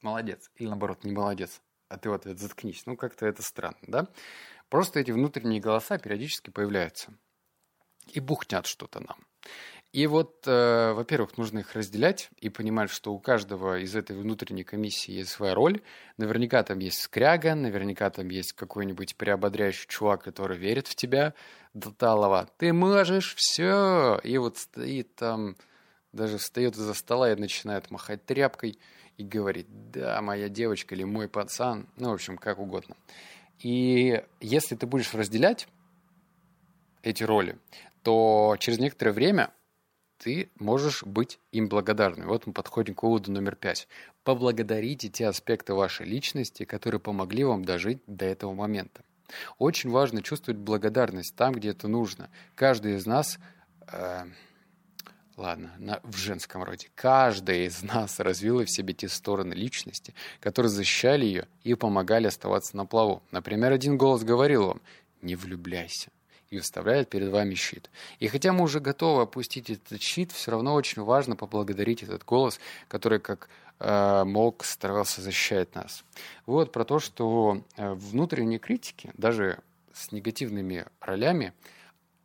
молодец, 0.04 0.52
или 0.56 0.68
наоборот, 0.68 1.04
не 1.04 1.12
молодец, 1.12 1.60
а 1.90 1.98
ты 1.98 2.10
вот 2.10 2.28
это 2.28 2.40
заткнись. 2.40 2.86
Ну, 2.86 2.96
как-то 2.96 3.26
это 3.26 3.42
странно, 3.42 3.80
да? 3.82 4.08
Просто 4.70 5.00
эти 5.00 5.10
внутренние 5.10 5.60
голоса 5.60 5.98
периодически 5.98 6.52
появляются 6.52 7.14
и 8.08 8.20
бухнят 8.20 8.68
что-то 8.68 9.00
нам. 9.00 9.18
И 9.96 10.08
вот, 10.08 10.44
э, 10.46 10.92
во-первых, 10.92 11.38
нужно 11.38 11.60
их 11.60 11.72
разделять 11.74 12.30
и 12.42 12.50
понимать, 12.50 12.90
что 12.90 13.14
у 13.14 13.18
каждого 13.18 13.80
из 13.80 13.96
этой 13.96 14.14
внутренней 14.18 14.66
комиссии 14.66 15.14
есть 15.14 15.30
своя 15.30 15.56
роль. 15.56 15.82
Наверняка 16.18 16.64
там 16.64 16.80
есть 16.80 17.00
скряга, 17.00 17.56
наверняка 17.56 18.10
там 18.10 18.28
есть 18.28 18.52
какой-нибудь 18.52 19.16
приободряющий 19.16 19.88
чувак, 19.88 20.22
который 20.22 20.58
верит 20.58 20.88
в 20.88 20.96
тебя 20.96 21.34
до 21.74 21.92
талого. 21.92 22.50
Ты 22.58 22.74
можешь 22.74 23.36
все! 23.36 24.20
И 24.22 24.38
вот 24.38 24.58
стоит 24.58 25.16
там, 25.16 25.56
даже 26.12 26.40
встает 26.40 26.74
из-за 26.76 26.94
стола 26.94 27.32
и 27.32 27.36
начинает 27.36 27.90
махать 27.90 28.26
тряпкой 28.26 28.78
и 29.16 29.24
говорит, 29.24 29.68
да, 29.94 30.22
моя 30.22 30.50
девочка 30.50 30.94
или 30.94 31.06
мой 31.06 31.30
пацан, 31.30 31.88
ну, 31.96 32.10
в 32.10 32.16
общем, 32.16 32.38
как 32.38 32.60
угодно. 32.60 32.98
И 33.60 34.22
если 34.42 34.76
ты 34.76 34.88
будешь 34.88 35.14
разделять 35.14 35.70
эти 37.02 37.24
роли, 37.24 37.58
то 38.04 38.58
через 38.60 38.78
некоторое 38.80 39.14
время 39.14 39.52
ты 40.18 40.50
можешь 40.60 41.04
быть 41.04 41.40
им 41.52 41.68
благодарным. 41.68 42.28
Вот 42.28 42.48
мы 42.48 42.54
подходим 42.54 42.96
к 42.96 43.04
выводу 43.04 43.32
номер 43.32 43.56
пять. 43.56 43.88
Поблагодарите 44.24 45.10
те 45.10 45.28
аспекты 45.28 45.74
вашей 45.74 46.06
личности, 46.06 46.66
которые 46.66 47.00
помогли 47.00 47.44
вам 47.44 47.64
дожить 47.64 48.00
до 48.08 48.26
этого 48.26 48.54
момента. 48.54 49.04
Очень 49.58 49.90
важно 49.90 50.22
чувствовать 50.22 50.60
благодарность 50.60 51.36
там, 51.36 51.54
где 51.54 51.70
это 51.70 51.88
нужно. 51.88 52.30
Каждый 52.56 52.96
из 52.96 53.06
нас 53.06 53.40
э, 53.92 54.26
ладно, 55.38 55.74
на, 55.78 56.00
в 56.04 56.16
женском 56.16 56.64
роде. 56.64 56.90
Каждая 56.96 57.66
из 57.66 57.84
нас 57.84 58.20
развила 58.20 58.66
в 58.66 58.72
себе 58.72 58.94
те 58.94 59.10
стороны 59.10 59.54
личности, 59.54 60.14
которые 60.40 60.70
защищали 60.70 61.26
ее 61.26 61.48
и 61.64 61.74
помогали 61.76 62.28
оставаться 62.28 62.78
на 62.78 62.86
плаву. 62.86 63.24
Например, 63.32 63.72
один 63.72 63.98
голос 63.98 64.24
говорил 64.24 64.68
вам 64.68 64.82
«не 65.22 65.36
влюбляйся» 65.36 66.10
и 66.50 66.58
выставляет 66.58 67.10
перед 67.10 67.30
вами 67.30 67.56
щит. 67.56 67.90
И 68.20 68.28
хотя 68.28 68.54
мы 68.54 68.64
уже 68.64 68.80
готовы 68.80 69.24
опустить 69.24 69.70
этот 69.70 70.02
щит, 70.02 70.32
все 70.32 70.52
равно 70.52 70.74
очень 70.74 71.02
важно 71.02 71.36
поблагодарить 71.36 72.04
этот 72.04 72.24
голос, 72.24 72.60
который 72.88 73.20
как 73.20 73.50
э, 73.80 74.24
мог 74.26 74.64
старался 74.64 75.22
защищать 75.22 75.74
нас. 75.76 76.04
Вот 76.46 76.72
про 76.72 76.86
то, 76.86 77.00
что 77.00 77.64
э, 77.78 77.94
внутренние 77.94 78.60
критики, 78.60 79.12
даже 79.18 79.60
с 79.94 80.12
негативными 80.12 80.86
ролями, 81.00 81.54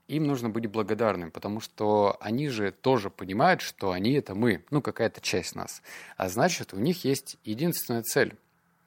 им 0.09 0.27
нужно 0.27 0.51
быть 0.51 0.67
благодарным, 0.67 1.31
потому 1.31 1.61
что 1.61 2.17
они 2.21 2.49
же 2.49 2.73
тоже 2.73 3.11
понимают, 3.11 3.61
что 3.61 3.93
они 3.93 4.13
это 4.15 4.35
мы, 4.35 4.65
ну, 4.71 4.83
какая-то 4.83 5.21
часть 5.21 5.55
нас. 5.55 5.83
А 6.17 6.29
значит, 6.29 6.75
у 6.75 6.79
них 6.79 7.05
есть 7.05 7.37
единственная 7.45 8.03
цель 8.03 8.37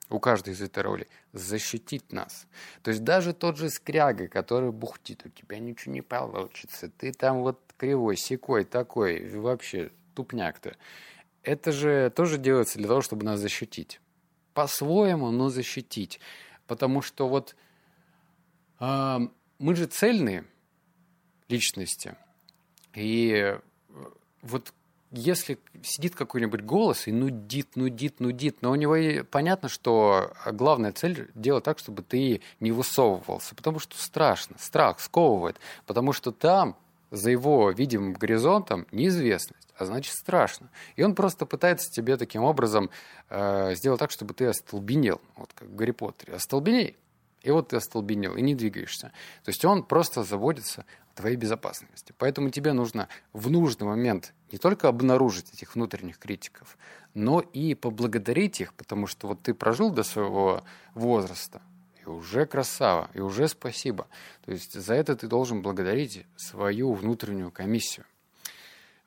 у 0.10 0.20
каждой 0.20 0.54
из 0.54 0.62
этой 0.62 0.84
роли 0.84 1.08
защитить 1.32 2.12
нас. 2.12 2.48
То 2.82 2.92
есть 2.92 3.04
даже 3.04 3.34
тот 3.34 3.58
же 3.58 3.70
скряга, 3.70 4.28
который 4.28 4.72
бухтит, 4.72 5.26
у 5.26 5.30
тебя 5.30 5.60
ничего 5.60 5.94
не 5.94 6.02
получится, 6.02 6.90
ты 6.90 7.12
там 7.12 7.42
вот 7.42 7.60
кривой, 7.78 8.18
секой, 8.18 8.64
такой, 8.64 9.30
вообще 9.30 9.92
тупняк-то. 10.16 10.76
Это 11.42 11.72
же 11.72 12.12
тоже 12.16 12.38
делается 12.38 12.78
для 12.78 12.88
того, 12.88 13.02
чтобы 13.02 13.26
нас 13.26 13.40
защитить. 13.40 14.00
По-своему, 14.54 15.32
но 15.32 15.50
защитить. 15.50 16.20
Потому 16.68 17.02
что 17.02 17.28
вот 17.28 17.56
э, 18.80 19.18
мы 19.60 19.76
же 19.76 19.86
цельные, 19.88 20.46
личности. 21.50 22.16
И 22.94 23.32
э, 23.32 23.60
вот 24.42 24.74
если 25.14 25.60
сидит 25.84 26.16
какой-нибудь 26.16 26.62
голос 26.62 27.08
и 27.08 27.12
нудит, 27.12 27.76
нудит, 27.76 28.20
нудит, 28.20 28.62
но 28.62 28.72
у 28.72 28.76
него 28.76 28.96
и 28.96 29.22
понятно, 29.22 29.70
что 29.70 30.34
главная 30.52 30.92
цель 30.92 31.30
делать 31.36 31.64
так, 31.64 31.78
чтобы 31.78 32.02
ты 32.02 32.42
не 32.60 32.72
высовывался, 32.72 33.54
потому 33.54 33.78
что 33.78 33.96
страшно, 33.96 34.58
страх 34.60 35.00
сковывает, 35.00 35.58
потому 35.86 36.14
что 36.14 36.32
там 36.32 36.76
за 37.12 37.30
его 37.30 37.70
видимым 37.70 38.14
горизонтом 38.14 38.88
неизвестность, 38.92 39.68
а 39.78 39.86
значит 39.86 40.16
страшно. 40.16 40.72
И 40.96 41.04
он 41.04 41.14
просто 41.14 41.46
пытается 41.46 41.92
тебе 41.92 42.18
таким 42.18 42.44
образом 42.44 42.90
э, 43.30 43.76
сделать 43.76 44.00
так, 44.00 44.10
чтобы 44.10 44.34
ты 44.34 44.48
остолбенел, 44.48 45.22
вот 45.36 45.54
как 45.54 45.68
в 45.68 45.76
Гарри 45.76 45.92
Поттере. 45.92 46.34
Остолбеней, 46.34 46.98
и 47.44 47.52
вот 47.52 47.68
ты 47.68 47.76
остолбенел, 47.76 48.36
и 48.36 48.42
не 48.42 48.56
двигаешься. 48.56 49.12
То 49.44 49.50
есть 49.50 49.64
он 49.64 49.84
просто 49.84 50.24
заботится 50.24 50.86
твоей 51.14 51.36
безопасности. 51.36 52.16
Поэтому 52.18 52.50
тебе 52.50 52.74
нужно 52.74 53.10
в 53.32 53.52
нужный 53.52 53.86
момент 53.86 54.34
не 54.54 54.60
только 54.60 54.88
обнаружить 54.88 55.52
этих 55.52 55.74
внутренних 55.74 56.20
критиков, 56.20 56.78
но 57.16 57.40
и 57.40 57.74
поблагодарить 57.74 58.62
их, 58.62 58.76
потому 58.76 59.08
что 59.08 59.28
вот 59.28 59.42
ты 59.42 59.56
прожил 59.56 59.90
до 59.90 60.04
своего 60.04 60.64
возраста, 60.94 61.64
и 62.00 62.08
уже 62.08 62.46
красава, 62.46 63.10
и 63.16 63.20
уже 63.20 63.48
спасибо. 63.48 64.08
То 64.46 64.52
есть 64.52 64.74
за 64.74 64.94
это 64.94 65.16
ты 65.16 65.28
должен 65.28 65.64
благодарить 65.64 66.28
свою 66.36 66.94
внутреннюю 66.94 67.50
комиссию. 67.50 68.06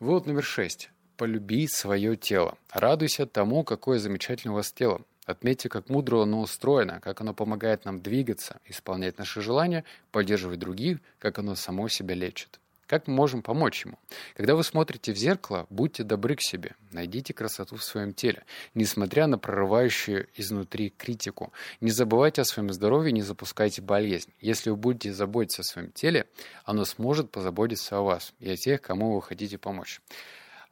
Вот 0.00 0.26
номер 0.26 0.42
шесть. 0.42 0.90
Полюби 1.16 1.68
свое 1.68 2.16
тело. 2.16 2.58
Радуйся 2.72 3.24
тому, 3.24 3.62
какое 3.62 4.00
замечательное 4.00 4.52
у 4.52 4.56
вас 4.56 4.72
тело. 4.72 5.00
Отметьте, 5.26 5.68
как 5.68 5.88
мудро 5.88 6.22
оно 6.22 6.40
устроено, 6.40 7.00
как 7.00 7.20
оно 7.20 7.32
помогает 7.32 7.84
нам 7.84 8.00
двигаться, 8.00 8.60
исполнять 8.66 9.16
наши 9.16 9.40
желания, 9.40 9.84
поддерживать 10.10 10.58
других, 10.58 10.98
как 11.20 11.38
оно 11.38 11.54
само 11.54 11.88
себя 11.88 12.16
лечит. 12.16 12.58
Как 12.86 13.08
мы 13.08 13.14
можем 13.14 13.42
помочь 13.42 13.84
ему? 13.84 13.98
Когда 14.36 14.54
вы 14.54 14.62
смотрите 14.62 15.12
в 15.12 15.16
зеркало, 15.16 15.66
будьте 15.70 16.04
добры 16.04 16.36
к 16.36 16.40
себе, 16.40 16.76
найдите 16.92 17.34
красоту 17.34 17.76
в 17.76 17.82
своем 17.82 18.14
теле, 18.14 18.44
несмотря 18.74 19.26
на 19.26 19.38
прорывающую 19.38 20.28
изнутри 20.36 20.90
критику. 20.90 21.52
Не 21.80 21.90
забывайте 21.90 22.42
о 22.42 22.44
своем 22.44 22.72
здоровье, 22.72 23.10
не 23.12 23.22
запускайте 23.22 23.82
болезнь. 23.82 24.32
Если 24.40 24.70
вы 24.70 24.76
будете 24.76 25.12
заботиться 25.12 25.62
о 25.62 25.64
своем 25.64 25.90
теле, 25.90 26.26
оно 26.64 26.84
сможет 26.84 27.30
позаботиться 27.32 27.98
о 27.98 28.02
вас 28.02 28.32
и 28.38 28.48
о 28.48 28.56
тех, 28.56 28.80
кому 28.80 29.16
вы 29.16 29.22
хотите 29.22 29.58
помочь. 29.58 30.00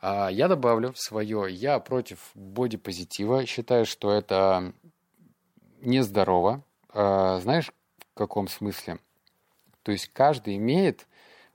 А, 0.00 0.28
я 0.28 0.46
добавлю 0.46 0.92
свое. 0.94 1.46
Я 1.50 1.80
против 1.80 2.30
бодипозитива. 2.34 3.44
Считаю, 3.46 3.86
что 3.86 4.12
это 4.12 4.72
нездорово. 5.80 6.62
А, 6.90 7.40
знаешь, 7.40 7.72
в 8.12 8.18
каком 8.18 8.46
смысле? 8.46 8.98
То 9.82 9.90
есть 9.90 10.10
каждый 10.12 10.56
имеет 10.56 11.06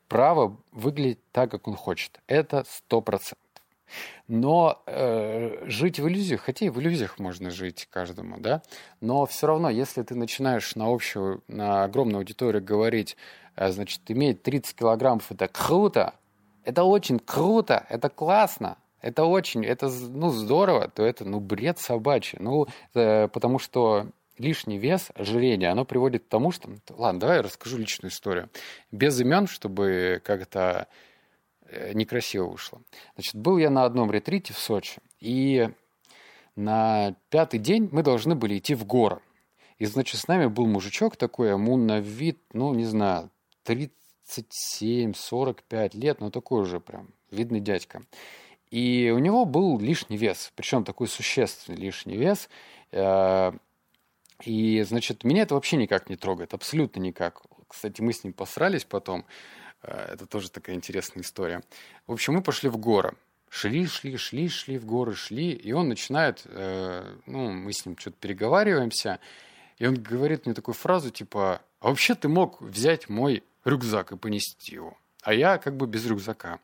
право 0.10 0.58
выглядеть 0.72 1.20
так, 1.32 1.50
как 1.52 1.68
он 1.68 1.76
хочет. 1.76 2.20
Это 2.28 2.66
сто 2.68 3.02
процентов. 3.02 3.40
Но 4.28 4.84
э, 4.86 5.64
жить 5.68 6.00
в 6.00 6.08
иллюзиях, 6.08 6.42
хотя 6.42 6.66
и 6.66 6.70
в 6.70 6.80
иллюзиях 6.80 7.18
можно 7.18 7.50
жить 7.50 7.88
каждому, 7.90 8.38
да, 8.40 8.62
но 9.02 9.26
все 9.26 9.48
равно, 9.48 9.70
если 9.70 10.04
ты 10.04 10.14
начинаешь 10.14 10.76
на 10.76 10.94
общую, 10.94 11.44
на 11.48 11.86
огромную 11.86 12.20
аудиторию 12.20 12.64
говорить, 12.64 13.18
э, 13.56 13.72
значит, 13.72 14.02
иметь 14.10 14.44
30 14.44 14.76
килограммов 14.76 15.32
это 15.32 15.48
круто, 15.48 16.14
это 16.64 16.84
очень 16.84 17.18
круто, 17.18 17.86
это 17.90 18.10
классно, 18.10 18.78
это 19.02 19.24
очень, 19.26 19.66
это 19.66 19.90
ну, 19.90 20.30
здорово, 20.30 20.90
то 20.90 21.04
это 21.04 21.26
ну, 21.26 21.40
бред 21.40 21.80
собачий. 21.80 22.38
Ну, 22.40 22.68
э, 22.94 23.28
потому 23.30 23.58
что 23.58 24.08
лишний 24.40 24.78
вес, 24.78 25.10
ожирение, 25.16 25.70
оно 25.70 25.86
приводит 25.86 26.26
к 26.26 26.28
тому, 26.28 26.52
что... 26.52 26.70
Ладно, 26.90 27.20
давай 27.20 27.38
я 27.38 27.44
расскажу 27.44 27.78
личную 27.78 28.12
историю. 28.12 28.50
Без 28.92 29.20
имен, 29.20 29.48
чтобы 29.48 30.22
как-то 30.24 30.88
э, 31.66 31.94
некрасиво 31.94 32.48
вышло. 32.48 32.82
Значит, 33.16 33.36
был 33.36 33.58
я 33.58 33.70
на 33.70 33.84
одном 33.84 34.12
ретрите 34.12 34.54
в 34.54 34.60
Сочи, 34.60 35.02
и 35.20 35.70
на 36.56 37.16
пятый 37.30 37.60
день 37.60 37.90
мы 37.92 38.04
должны 38.04 38.36
были 38.36 38.58
идти 38.58 38.76
в 38.76 38.86
горы. 38.86 39.20
И, 39.78 39.86
значит, 39.86 40.20
с 40.20 40.28
нами 40.28 40.48
был 40.48 40.66
мужичок 40.66 41.16
такой, 41.16 41.50
ему 41.50 41.78
на 41.78 42.00
вид, 42.00 42.40
ну, 42.54 42.74
не 42.74 42.86
знаю, 42.86 43.30
30 43.64 43.94
37-45 44.30 45.98
лет, 45.98 46.22
но 46.22 46.30
такой 46.30 46.62
уже 46.62 46.80
прям 46.80 47.10
видный 47.32 47.60
дядька. 47.60 48.04
И 48.70 49.12
у 49.14 49.20
него 49.20 49.46
был 49.46 49.80
лишний 49.80 50.18
вес, 50.18 50.52
причем 50.56 50.84
такой 50.84 51.08
существенный 51.08 51.78
лишний 51.78 52.18
вес. 52.18 52.50
И, 54.44 54.82
значит, 54.84 55.24
меня 55.24 55.44
это 55.44 55.56
вообще 55.56 55.78
никак 55.78 56.10
не 56.10 56.16
трогает, 56.16 56.54
абсолютно 56.54 57.02
никак. 57.02 57.42
Кстати, 57.68 58.02
мы 58.02 58.14
с 58.14 58.24
ним 58.24 58.34
посрались 58.34 58.86
потом. 58.86 59.26
Э, 59.82 60.14
это 60.14 60.26
тоже 60.26 60.50
такая 60.50 60.76
интересная 60.76 61.24
история. 61.24 61.62
В 62.08 62.14
общем, 62.14 62.34
мы 62.34 62.42
пошли 62.42 62.70
в 62.70 62.78
горы. 62.78 63.16
Шли, 63.50 63.88
шли, 63.88 64.16
шли, 64.18 64.48
шли 64.48 64.78
в 64.78 64.86
горы, 64.86 65.16
шли. 65.16 65.52
И 65.52 65.72
он 65.72 65.90
начинает, 65.90 66.44
э, 66.46 67.16
ну, 67.26 67.52
мы 67.52 67.74
с 67.74 67.86
ним 67.86 67.98
что-то 67.98 68.18
переговариваемся. 68.20 69.20
И 69.78 69.86
он 69.86 69.96
говорит 69.96 70.46
мне 70.46 70.56
такую 70.56 70.76
фразу, 70.76 71.10
типа, 71.10 71.62
а 71.80 71.88
вообще 71.88 72.16
ты 72.16 72.28
мог 72.28 72.62
взять 72.62 73.10
мой 73.10 73.44
рюкзак 73.66 74.12
и 74.12 74.18
понести 74.18 74.76
его. 74.76 74.98
А 75.22 75.34
я 75.34 75.58
как 75.58 75.76
бы 75.76 75.88
без 75.88 76.06
рюкзака. 76.06 76.60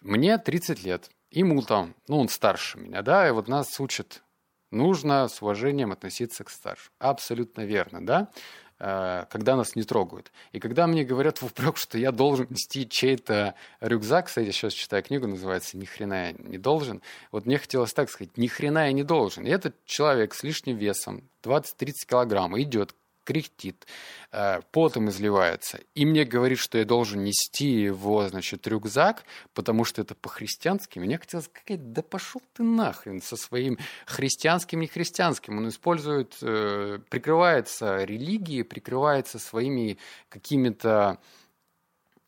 Мне 0.00 0.38
30 0.38 0.82
лет. 0.84 1.10
Ему 1.30 1.60
там, 1.62 1.94
ну, 2.06 2.18
он 2.18 2.28
старше 2.28 2.78
меня, 2.78 3.02
да, 3.02 3.28
и 3.28 3.32
вот 3.32 3.48
нас 3.48 3.78
учат, 3.80 4.22
нужно 4.70 5.28
с 5.28 5.42
уважением 5.42 5.92
относиться 5.92 6.44
к 6.44 6.50
старшим. 6.50 6.92
Абсолютно 6.98 7.62
верно, 7.62 8.04
да, 8.04 8.28
э, 8.78 9.26
когда 9.30 9.56
нас 9.56 9.76
не 9.76 9.82
трогают. 9.82 10.32
И 10.52 10.60
когда 10.60 10.86
мне 10.86 11.04
говорят 11.04 11.38
в 11.38 11.46
упрек, 11.46 11.76
что 11.76 11.98
я 11.98 12.12
должен 12.12 12.46
нести 12.50 12.88
чей-то 12.88 13.54
рюкзак, 13.80 14.26
кстати, 14.26 14.50
сейчас 14.50 14.72
читаю 14.72 15.02
книгу, 15.02 15.26
называется 15.26 15.76
«Ни 15.76 15.84
хрена 15.84 16.28
я 16.28 16.32
не 16.32 16.58
должен», 16.58 17.02
вот 17.32 17.46
мне 17.46 17.58
хотелось 17.58 17.92
так 17.92 18.10
сказать, 18.10 18.36
ни 18.36 18.46
хрена 18.46 18.86
я 18.86 18.92
не 18.92 19.04
должен. 19.04 19.46
И 19.46 19.50
этот 19.50 19.74
человек 19.84 20.34
с 20.34 20.42
лишним 20.42 20.76
весом, 20.76 21.24
20-30 21.42 21.92
килограмм, 22.06 22.60
идет 22.60 22.94
кряхтит, 23.28 23.86
э, 24.32 24.60
потом 24.72 25.10
изливается. 25.10 25.80
И 25.94 26.06
мне 26.06 26.24
говорит, 26.24 26.58
что 26.58 26.78
я 26.78 26.86
должен 26.86 27.24
нести 27.24 27.68
его, 27.68 28.26
значит, 28.26 28.66
рюкзак, 28.66 29.24
потому 29.52 29.84
что 29.84 30.00
это 30.00 30.14
по-христиански. 30.14 30.98
Мне 30.98 31.18
хотелось 31.18 31.44
сказать, 31.44 31.92
да 31.92 32.00
пошел 32.00 32.40
ты 32.54 32.62
нахрен 32.62 33.20
со 33.20 33.36
своим 33.36 33.76
христианским, 34.06 34.80
не 34.80 34.86
христианским. 34.86 35.58
Он 35.58 35.68
использует, 35.68 36.38
э, 36.40 37.00
прикрывается 37.10 38.02
религией, 38.04 38.62
прикрывается 38.62 39.38
своими 39.38 39.98
какими-то 40.30 41.18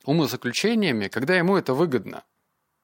умозаключениями, 0.04 1.08
когда 1.08 1.34
ему 1.34 1.56
это 1.56 1.72
выгодно. 1.72 2.24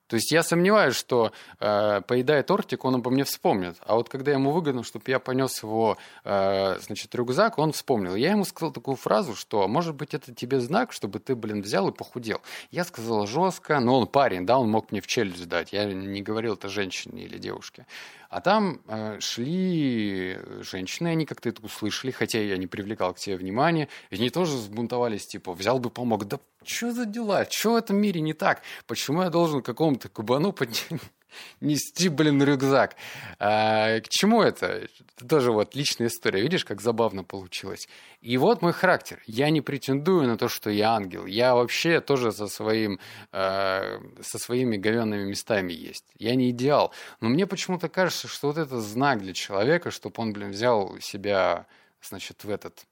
То 0.07 0.15
есть 0.15 0.31
я 0.31 0.41
сомневаюсь, 0.43 0.95
что 0.95 1.31
э, 1.59 2.01
поедая 2.07 2.43
тортик, 2.43 2.85
он 2.85 2.95
обо 2.95 3.11
мне 3.11 3.25
вспомнит. 3.25 3.75
А 3.81 3.95
вот 3.95 4.09
когда 4.09 4.31
ему 4.31 4.51
выгодно, 4.51 4.83
чтобы 4.83 5.03
я 5.07 5.19
понес 5.19 5.61
его, 5.61 5.97
э, 6.23 6.79
значит, 6.79 7.13
рюкзак, 7.13 7.57
он 7.57 7.73
вспомнил. 7.73 8.15
Я 8.15 8.31
ему 8.31 8.45
сказал 8.45 8.71
такую 8.71 8.95
фразу, 8.95 9.35
что, 9.35 9.67
может 9.67 9.95
быть, 9.95 10.13
это 10.13 10.33
тебе 10.33 10.59
знак, 10.59 10.93
чтобы 10.93 11.19
ты, 11.19 11.35
блин, 11.35 11.61
взял 11.61 11.89
и 11.89 11.91
похудел. 11.91 12.41
Я 12.71 12.85
сказал 12.85 13.27
жестко, 13.27 13.79
но 13.79 13.99
он 13.99 14.07
парень, 14.07 14.45
да, 14.45 14.57
он 14.57 14.69
мог 14.69 14.91
мне 14.91 15.01
в 15.01 15.07
челюсть 15.07 15.47
дать. 15.47 15.73
Я 15.73 15.85
не 15.85 16.21
говорил 16.21 16.53
это 16.53 16.69
женщине 16.69 17.23
или 17.23 17.37
девушке. 17.37 17.85
А 18.29 18.41
там 18.41 18.81
э, 18.87 19.19
шли 19.19 20.37
женщины, 20.61 21.09
они 21.09 21.25
как-то 21.25 21.49
это 21.49 21.61
услышали, 21.61 22.11
хотя 22.11 22.39
я 22.39 22.57
не 22.57 22.67
привлекал 22.67 23.13
к 23.13 23.19
тебе 23.19 23.37
внимания, 23.37 23.87
и 24.09 24.15
они 24.15 24.29
тоже 24.29 24.53
взбунтовались, 24.53 25.27
типа, 25.27 25.53
взял 25.53 25.79
бы 25.79 25.89
помог. 25.89 26.25
Да 26.25 26.39
что 26.67 26.91
за 26.91 27.05
дела? 27.05 27.45
Что 27.49 27.73
в 27.73 27.75
этом 27.75 27.97
мире 27.97 28.21
не 28.21 28.33
так? 28.33 28.61
Почему 28.85 29.23
я 29.23 29.29
должен 29.29 29.61
какому-то 29.61 30.09
кубану 30.09 30.53
нести, 31.61 32.09
блин, 32.09 32.41
рюкзак. 32.41 32.95
А, 33.39 33.99
к 33.99 34.09
чему 34.09 34.41
это? 34.41 34.65
Это 34.65 35.27
тоже 35.27 35.51
вот 35.51 35.75
личная 35.75 36.07
история. 36.07 36.41
Видишь, 36.41 36.65
как 36.65 36.81
забавно 36.81 37.23
получилось. 37.23 37.87
И 38.21 38.37
вот 38.37 38.61
мой 38.61 38.73
характер. 38.73 39.21
Я 39.25 39.49
не 39.49 39.61
претендую 39.61 40.27
на 40.27 40.37
то, 40.37 40.47
что 40.47 40.69
я 40.69 40.91
ангел. 40.91 41.25
Я 41.25 41.55
вообще 41.55 42.01
тоже 42.01 42.31
со, 42.31 42.47
своим, 42.47 42.99
э, 43.31 43.99
со 44.21 44.37
своими 44.37 44.77
говенными 44.77 45.29
местами 45.29 45.73
есть. 45.73 46.05
Я 46.17 46.35
не 46.35 46.51
идеал. 46.51 46.93
Но 47.21 47.29
мне 47.29 47.47
почему-то 47.47 47.89
кажется, 47.89 48.27
что 48.27 48.47
вот 48.47 48.57
это 48.57 48.79
знак 48.81 49.21
для 49.21 49.33
человека, 49.33 49.91
чтобы 49.91 50.15
он, 50.17 50.33
блин, 50.33 50.51
взял 50.51 50.97
себя, 50.99 51.67
значит, 52.01 52.43
в 52.43 52.49
этот 52.49 52.85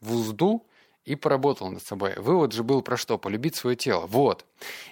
в 0.00 0.14
узду, 0.14 0.66
и 1.04 1.14
поработал 1.16 1.70
над 1.70 1.82
собой. 1.82 2.14
Вывод 2.16 2.52
же 2.52 2.62
был 2.62 2.82
про 2.82 2.96
что? 2.96 3.18
Полюбить 3.18 3.56
свое 3.56 3.76
тело. 3.76 4.06
Вот. 4.06 4.46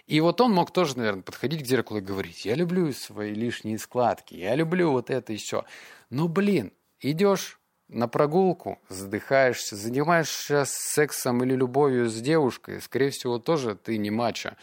И 0.06 0.20
вот 0.20 0.40
он 0.40 0.52
мог 0.52 0.72
тоже, 0.72 0.96
наверное, 0.96 1.22
подходить 1.22 1.62
к 1.62 1.66
зеркалу 1.66 2.00
и 2.00 2.02
говорить, 2.02 2.44
я 2.44 2.54
люблю 2.54 2.92
свои 2.92 3.34
лишние 3.34 3.78
складки, 3.78 4.34
я 4.34 4.54
люблю 4.54 4.92
вот 4.92 5.10
это 5.10 5.32
еще. 5.32 5.64
Но, 6.10 6.28
блин, 6.28 6.72
идешь 7.00 7.58
на 7.88 8.06
прогулку, 8.08 8.78
задыхаешься, 8.88 9.76
занимаешься 9.76 10.64
сексом 10.66 11.42
или 11.42 11.54
любовью 11.54 12.08
с 12.08 12.20
девушкой, 12.20 12.80
скорее 12.80 13.10
всего, 13.10 13.38
тоже 13.38 13.74
ты 13.74 13.96
не 13.98 14.10
мачо. 14.10 14.56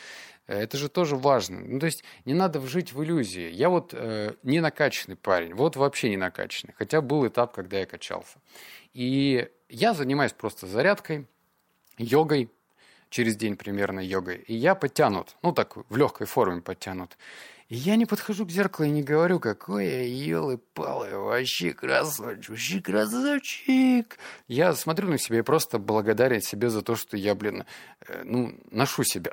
Это 0.47 0.77
же 0.77 0.89
тоже 0.89 1.15
важно. 1.15 1.60
Ну, 1.60 1.79
то 1.79 1.88
есть 1.88 2.03
не 2.23 2.36
надо 2.36 2.62
жить 2.67 2.93
в 2.93 3.03
иллюзии. 3.03 3.49
Я 3.49 3.69
вот 3.69 3.93
э, 3.93 4.36
не 4.43 4.60
накачанный 4.60 5.17
парень, 5.17 5.55
вот 5.55 5.75
вообще 5.75 6.10
не 6.10 6.17
накачанный. 6.17 6.75
Хотя 6.77 7.01
был 7.01 7.27
этап, 7.27 7.55
когда 7.55 7.79
я 7.79 7.88
качался. 7.88 8.38
И 8.93 9.49
я 9.69 9.95
занимаюсь 9.95 10.34
просто 10.34 10.67
зарядкой, 10.67 11.27
йогой, 11.97 12.49
через 13.10 13.36
день 13.36 13.55
примерно 13.55 13.99
йогой, 13.99 14.38
и 14.47 14.55
я 14.55 14.75
подтянут, 14.75 15.36
ну 15.41 15.51
так, 15.53 15.77
в 15.89 15.95
легкой 15.95 16.27
форме 16.27 16.62
подтянут. 16.62 17.17
И 17.67 17.75
я 17.75 17.95
не 17.95 18.05
подхожу 18.05 18.45
к 18.45 18.51
зеркалу 18.51 18.88
и 18.88 18.91
не 18.91 19.01
говорю, 19.01 19.39
какой 19.39 19.88
я 19.88 20.01
елы-палы, 20.03 21.17
вообще 21.17 21.73
красавчик, 21.73 22.49
вообще 22.49 22.79
красавчик. 22.79 24.19
Я 24.47 24.73
смотрю 24.73 25.10
на 25.10 25.17
себя 25.17 25.39
и 25.39 25.41
просто 25.41 25.79
благодарен 25.79 26.41
себе 26.41 26.69
за 26.69 26.84
то, 26.84 26.95
что 26.95 27.17
я, 27.17 27.34
блин, 27.34 27.65
э, 28.08 28.21
ну, 28.23 28.55
ношу 28.69 29.03
себя. 29.03 29.31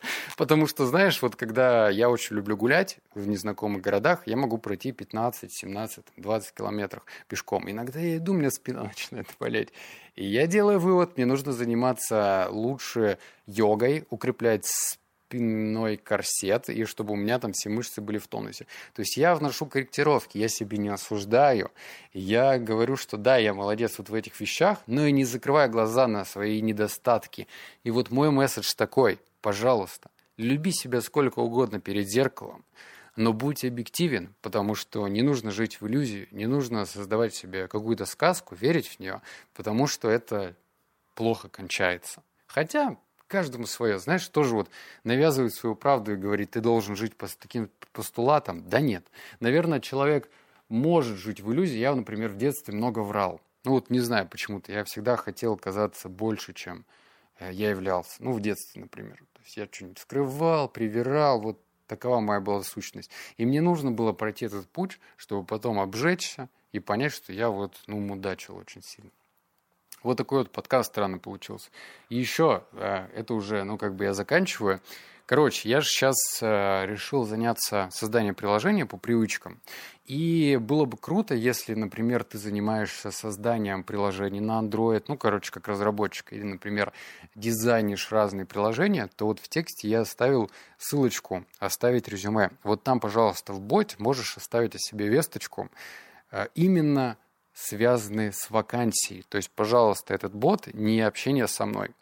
Потому 0.36 0.66
что, 0.66 0.86
знаешь, 0.86 1.20
вот 1.22 1.36
когда 1.36 1.88
я 1.88 2.08
очень 2.08 2.36
люблю 2.36 2.56
гулять 2.56 2.98
в 3.14 3.26
незнакомых 3.26 3.82
городах, 3.82 4.22
я 4.26 4.36
могу 4.36 4.58
пройти 4.58 4.92
15, 4.92 5.52
17, 5.52 6.04
20 6.16 6.54
километров 6.54 7.04
пешком. 7.28 7.70
Иногда 7.70 8.00
я 8.00 8.16
иду, 8.16 8.32
у 8.32 8.36
меня 8.36 8.50
спина 8.50 8.84
начинает 8.84 9.26
болеть. 9.38 9.72
И 10.16 10.26
я 10.26 10.46
делаю 10.46 10.80
вывод, 10.80 11.16
мне 11.16 11.26
нужно 11.26 11.52
заниматься 11.52 12.48
лучше 12.50 13.18
йогой, 13.46 14.04
укреплять 14.10 14.66
спинной 15.30 15.96
корсет, 15.96 16.68
и 16.68 16.84
чтобы 16.84 17.12
у 17.12 17.16
меня 17.16 17.38
там 17.38 17.52
все 17.52 17.68
мышцы 17.70 18.00
были 18.00 18.18
в 18.18 18.26
тонусе. 18.26 18.66
То 18.94 19.00
есть 19.00 19.16
я 19.16 19.36
вношу 19.36 19.66
корректировки, 19.66 20.38
я 20.38 20.48
себе 20.48 20.76
не 20.76 20.88
осуждаю. 20.88 21.70
Я 22.12 22.58
говорю, 22.58 22.96
что 22.96 23.16
да, 23.16 23.36
я 23.36 23.54
молодец 23.54 23.98
вот 23.98 24.08
в 24.08 24.14
этих 24.14 24.40
вещах, 24.40 24.78
но 24.88 25.06
и 25.06 25.12
не 25.12 25.24
закрывая 25.24 25.68
глаза 25.68 26.08
на 26.08 26.24
свои 26.24 26.60
недостатки. 26.60 27.46
И 27.84 27.92
вот 27.92 28.10
мой 28.10 28.32
месседж 28.32 28.74
такой, 28.74 29.20
пожалуйста, 29.40 30.10
люби 30.36 30.72
себя 30.72 31.00
сколько 31.00 31.40
угодно 31.40 31.80
перед 31.80 32.08
зеркалом, 32.08 32.64
но 33.16 33.32
будь 33.32 33.64
объективен, 33.64 34.34
потому 34.40 34.74
что 34.74 35.06
не 35.08 35.22
нужно 35.22 35.50
жить 35.50 35.80
в 35.80 35.86
иллюзии, 35.86 36.28
не 36.30 36.46
нужно 36.46 36.86
создавать 36.86 37.34
себе 37.34 37.68
какую-то 37.68 38.06
сказку, 38.06 38.54
верить 38.54 38.88
в 38.88 39.00
нее, 39.00 39.20
потому 39.54 39.86
что 39.86 40.08
это 40.08 40.56
плохо 41.14 41.48
кончается. 41.48 42.22
Хотя 42.46 42.96
каждому 43.30 43.66
свое. 43.66 43.98
Знаешь, 43.98 44.26
тоже 44.28 44.54
вот 44.54 44.68
навязывает 45.04 45.54
свою 45.54 45.76
правду 45.76 46.12
и 46.12 46.16
говорит, 46.16 46.50
ты 46.50 46.60
должен 46.60 46.96
жить 46.96 47.16
по 47.16 47.28
таким 47.28 47.70
постулатам. 47.92 48.68
Да 48.68 48.80
нет. 48.80 49.06
Наверное, 49.38 49.80
человек 49.80 50.28
может 50.68 51.16
жить 51.16 51.40
в 51.40 51.52
иллюзии. 51.52 51.78
Я, 51.78 51.94
например, 51.94 52.30
в 52.30 52.36
детстве 52.36 52.74
много 52.74 52.98
врал. 53.00 53.40
Ну 53.64 53.72
вот 53.72 53.88
не 53.88 54.00
знаю 54.00 54.28
почему-то. 54.28 54.72
Я 54.72 54.84
всегда 54.84 55.16
хотел 55.16 55.56
казаться 55.56 56.08
больше, 56.08 56.52
чем 56.52 56.84
э, 57.38 57.50
я 57.52 57.70
являлся. 57.70 58.16
Ну, 58.18 58.32
в 58.32 58.40
детстве, 58.40 58.82
например. 58.82 59.22
То 59.40 59.44
есть 59.44 59.56
я 59.56 59.68
что-нибудь 59.70 59.98
скрывал, 59.98 60.68
привирал. 60.68 61.40
Вот 61.40 61.58
Такова 61.90 62.20
моя 62.20 62.38
была 62.38 62.62
сущность. 62.62 63.10
И 63.36 63.44
мне 63.44 63.60
нужно 63.60 63.90
было 63.90 64.12
пройти 64.12 64.44
этот 64.44 64.68
путь, 64.68 65.00
чтобы 65.16 65.44
потом 65.44 65.80
обжечься 65.80 66.48
и 66.70 66.78
понять, 66.78 67.12
что 67.12 67.32
я 67.32 67.48
вот, 67.48 67.74
ну, 67.88 67.98
мудачил 67.98 68.56
очень 68.56 68.80
сильно. 68.80 69.10
Вот 70.04 70.16
такой 70.16 70.38
вот 70.38 70.52
подкаст 70.52 70.92
странно 70.92 71.18
получился. 71.18 71.68
И 72.08 72.14
еще, 72.14 72.62
э, 72.74 73.08
это 73.12 73.34
уже, 73.34 73.64
ну, 73.64 73.76
как 73.76 73.96
бы 73.96 74.04
я 74.04 74.14
заканчиваю. 74.14 74.80
Короче, 75.30 75.68
я 75.68 75.80
же 75.80 75.88
сейчас 75.88 76.16
э, 76.40 76.86
решил 76.86 77.24
заняться 77.24 77.88
созданием 77.92 78.34
приложения 78.34 78.84
по 78.84 78.96
привычкам. 78.96 79.60
И 80.04 80.58
было 80.60 80.86
бы 80.86 80.96
круто, 80.96 81.36
если, 81.36 81.74
например, 81.74 82.24
ты 82.24 82.36
занимаешься 82.36 83.12
созданием 83.12 83.84
приложений 83.84 84.40
на 84.40 84.60
Android, 84.60 85.04
ну, 85.06 85.16
короче, 85.16 85.52
как 85.52 85.68
разработчик, 85.68 86.32
или, 86.32 86.42
например, 86.42 86.92
дизайнишь 87.36 88.10
разные 88.10 88.44
приложения, 88.44 89.08
то 89.14 89.26
вот 89.26 89.38
в 89.38 89.48
тексте 89.48 89.86
я 89.88 90.00
оставил 90.00 90.50
ссылочку 90.78 91.44
«Оставить 91.60 92.08
резюме». 92.08 92.50
Вот 92.64 92.82
там, 92.82 92.98
пожалуйста, 92.98 93.52
в 93.52 93.60
боте 93.60 93.94
можешь 94.00 94.36
оставить 94.36 94.74
о 94.74 94.80
себе 94.80 95.06
весточку 95.06 95.70
э, 96.32 96.48
именно 96.56 97.16
связанные 97.54 98.32
с 98.32 98.50
вакансией. 98.50 99.24
То 99.28 99.36
есть, 99.36 99.52
пожалуйста, 99.52 100.12
этот 100.12 100.34
бот 100.34 100.66
не 100.74 101.00
общение 101.00 101.46
со 101.46 101.66
мной. 101.66 101.92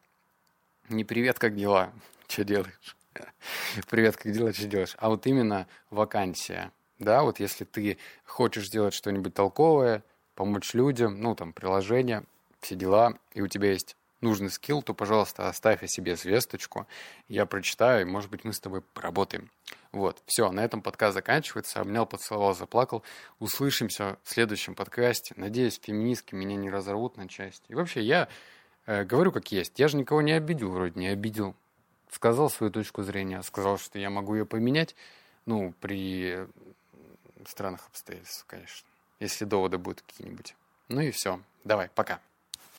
Не 0.88 1.04
привет, 1.04 1.38
как 1.38 1.54
дела? 1.54 1.92
Что 2.26 2.44
делаешь? 2.44 2.97
Привет, 3.88 4.16
как 4.16 4.33
дела, 4.33 4.52
что 4.52 4.66
делаешь? 4.66 4.94
А 4.98 5.09
вот 5.09 5.26
именно 5.26 5.66
вакансия. 5.90 6.72
Да, 6.98 7.22
вот 7.22 7.40
если 7.40 7.64
ты 7.64 7.98
хочешь 8.24 8.66
сделать 8.66 8.94
что-нибудь 8.94 9.35
толковое, 9.35 10.02
помочь 10.35 10.74
людям, 10.74 11.20
ну, 11.20 11.35
там, 11.35 11.52
приложение, 11.52 12.24
все 12.61 12.74
дела, 12.74 13.18
и 13.35 13.40
у 13.40 13.46
тебя 13.46 13.70
есть 13.70 13.96
нужный 14.20 14.50
скилл, 14.50 14.83
то, 14.83 14.94
пожалуйста, 14.94 15.48
оставь 15.48 15.83
о 15.83 15.87
себе 15.87 16.16
звездочку, 16.16 16.87
я 17.28 17.46
прочитаю, 17.46 18.02
и, 18.02 18.04
может 18.04 18.31
быть, 18.31 18.44
мы 18.44 18.52
с 18.52 18.61
тобой 18.61 18.81
поработаем. 18.81 19.50
Вот, 19.92 20.22
все, 20.26 20.50
на 20.50 20.64
этом 20.64 20.83
подкаст 20.83 21.14
заканчивается. 21.14 21.81
Обнял, 21.81 22.04
поцеловал, 22.04 22.54
заплакал. 22.54 23.02
Услышимся 23.38 24.18
в 24.22 24.31
следующем 24.31 24.74
подкасте. 24.74 25.35
Надеюсь, 25.37 25.81
феминистки 25.83 26.35
меня 26.35 26.57
не 26.57 26.68
разорвут 26.68 27.16
на 27.16 27.28
части. 27.28 27.64
И 27.68 27.74
вообще, 27.74 28.02
я 28.02 28.28
э, 28.87 29.04
говорю 29.04 29.33
как 29.33 29.50
есть. 29.50 29.78
Я 29.78 29.88
же 29.88 29.96
никого 29.96 30.20
не 30.20 30.33
обидел, 30.33 30.70
вроде 30.70 30.98
не 31.00 31.09
обидел 31.09 31.54
сказал 32.11 32.51
свою 32.51 32.73
точку 32.73 33.03
зрения, 33.03 33.42
сказал, 33.42 33.79
что 33.79 33.99
я 33.99 34.11
могу 34.11 34.35
ее 34.35 34.47
поменять, 34.47 34.94
ну, 35.47 35.73
при 35.81 36.47
странных 37.47 37.87
обстоятельствах, 37.87 38.47
конечно, 38.47 38.88
если 39.21 39.44
доводы 39.44 39.79
будут 39.79 40.03
какие-нибудь. 40.03 40.55
Ну 40.88 41.01
и 41.01 41.11
все. 41.11 41.40
Давай, 41.64 41.88
пока. 41.94 42.21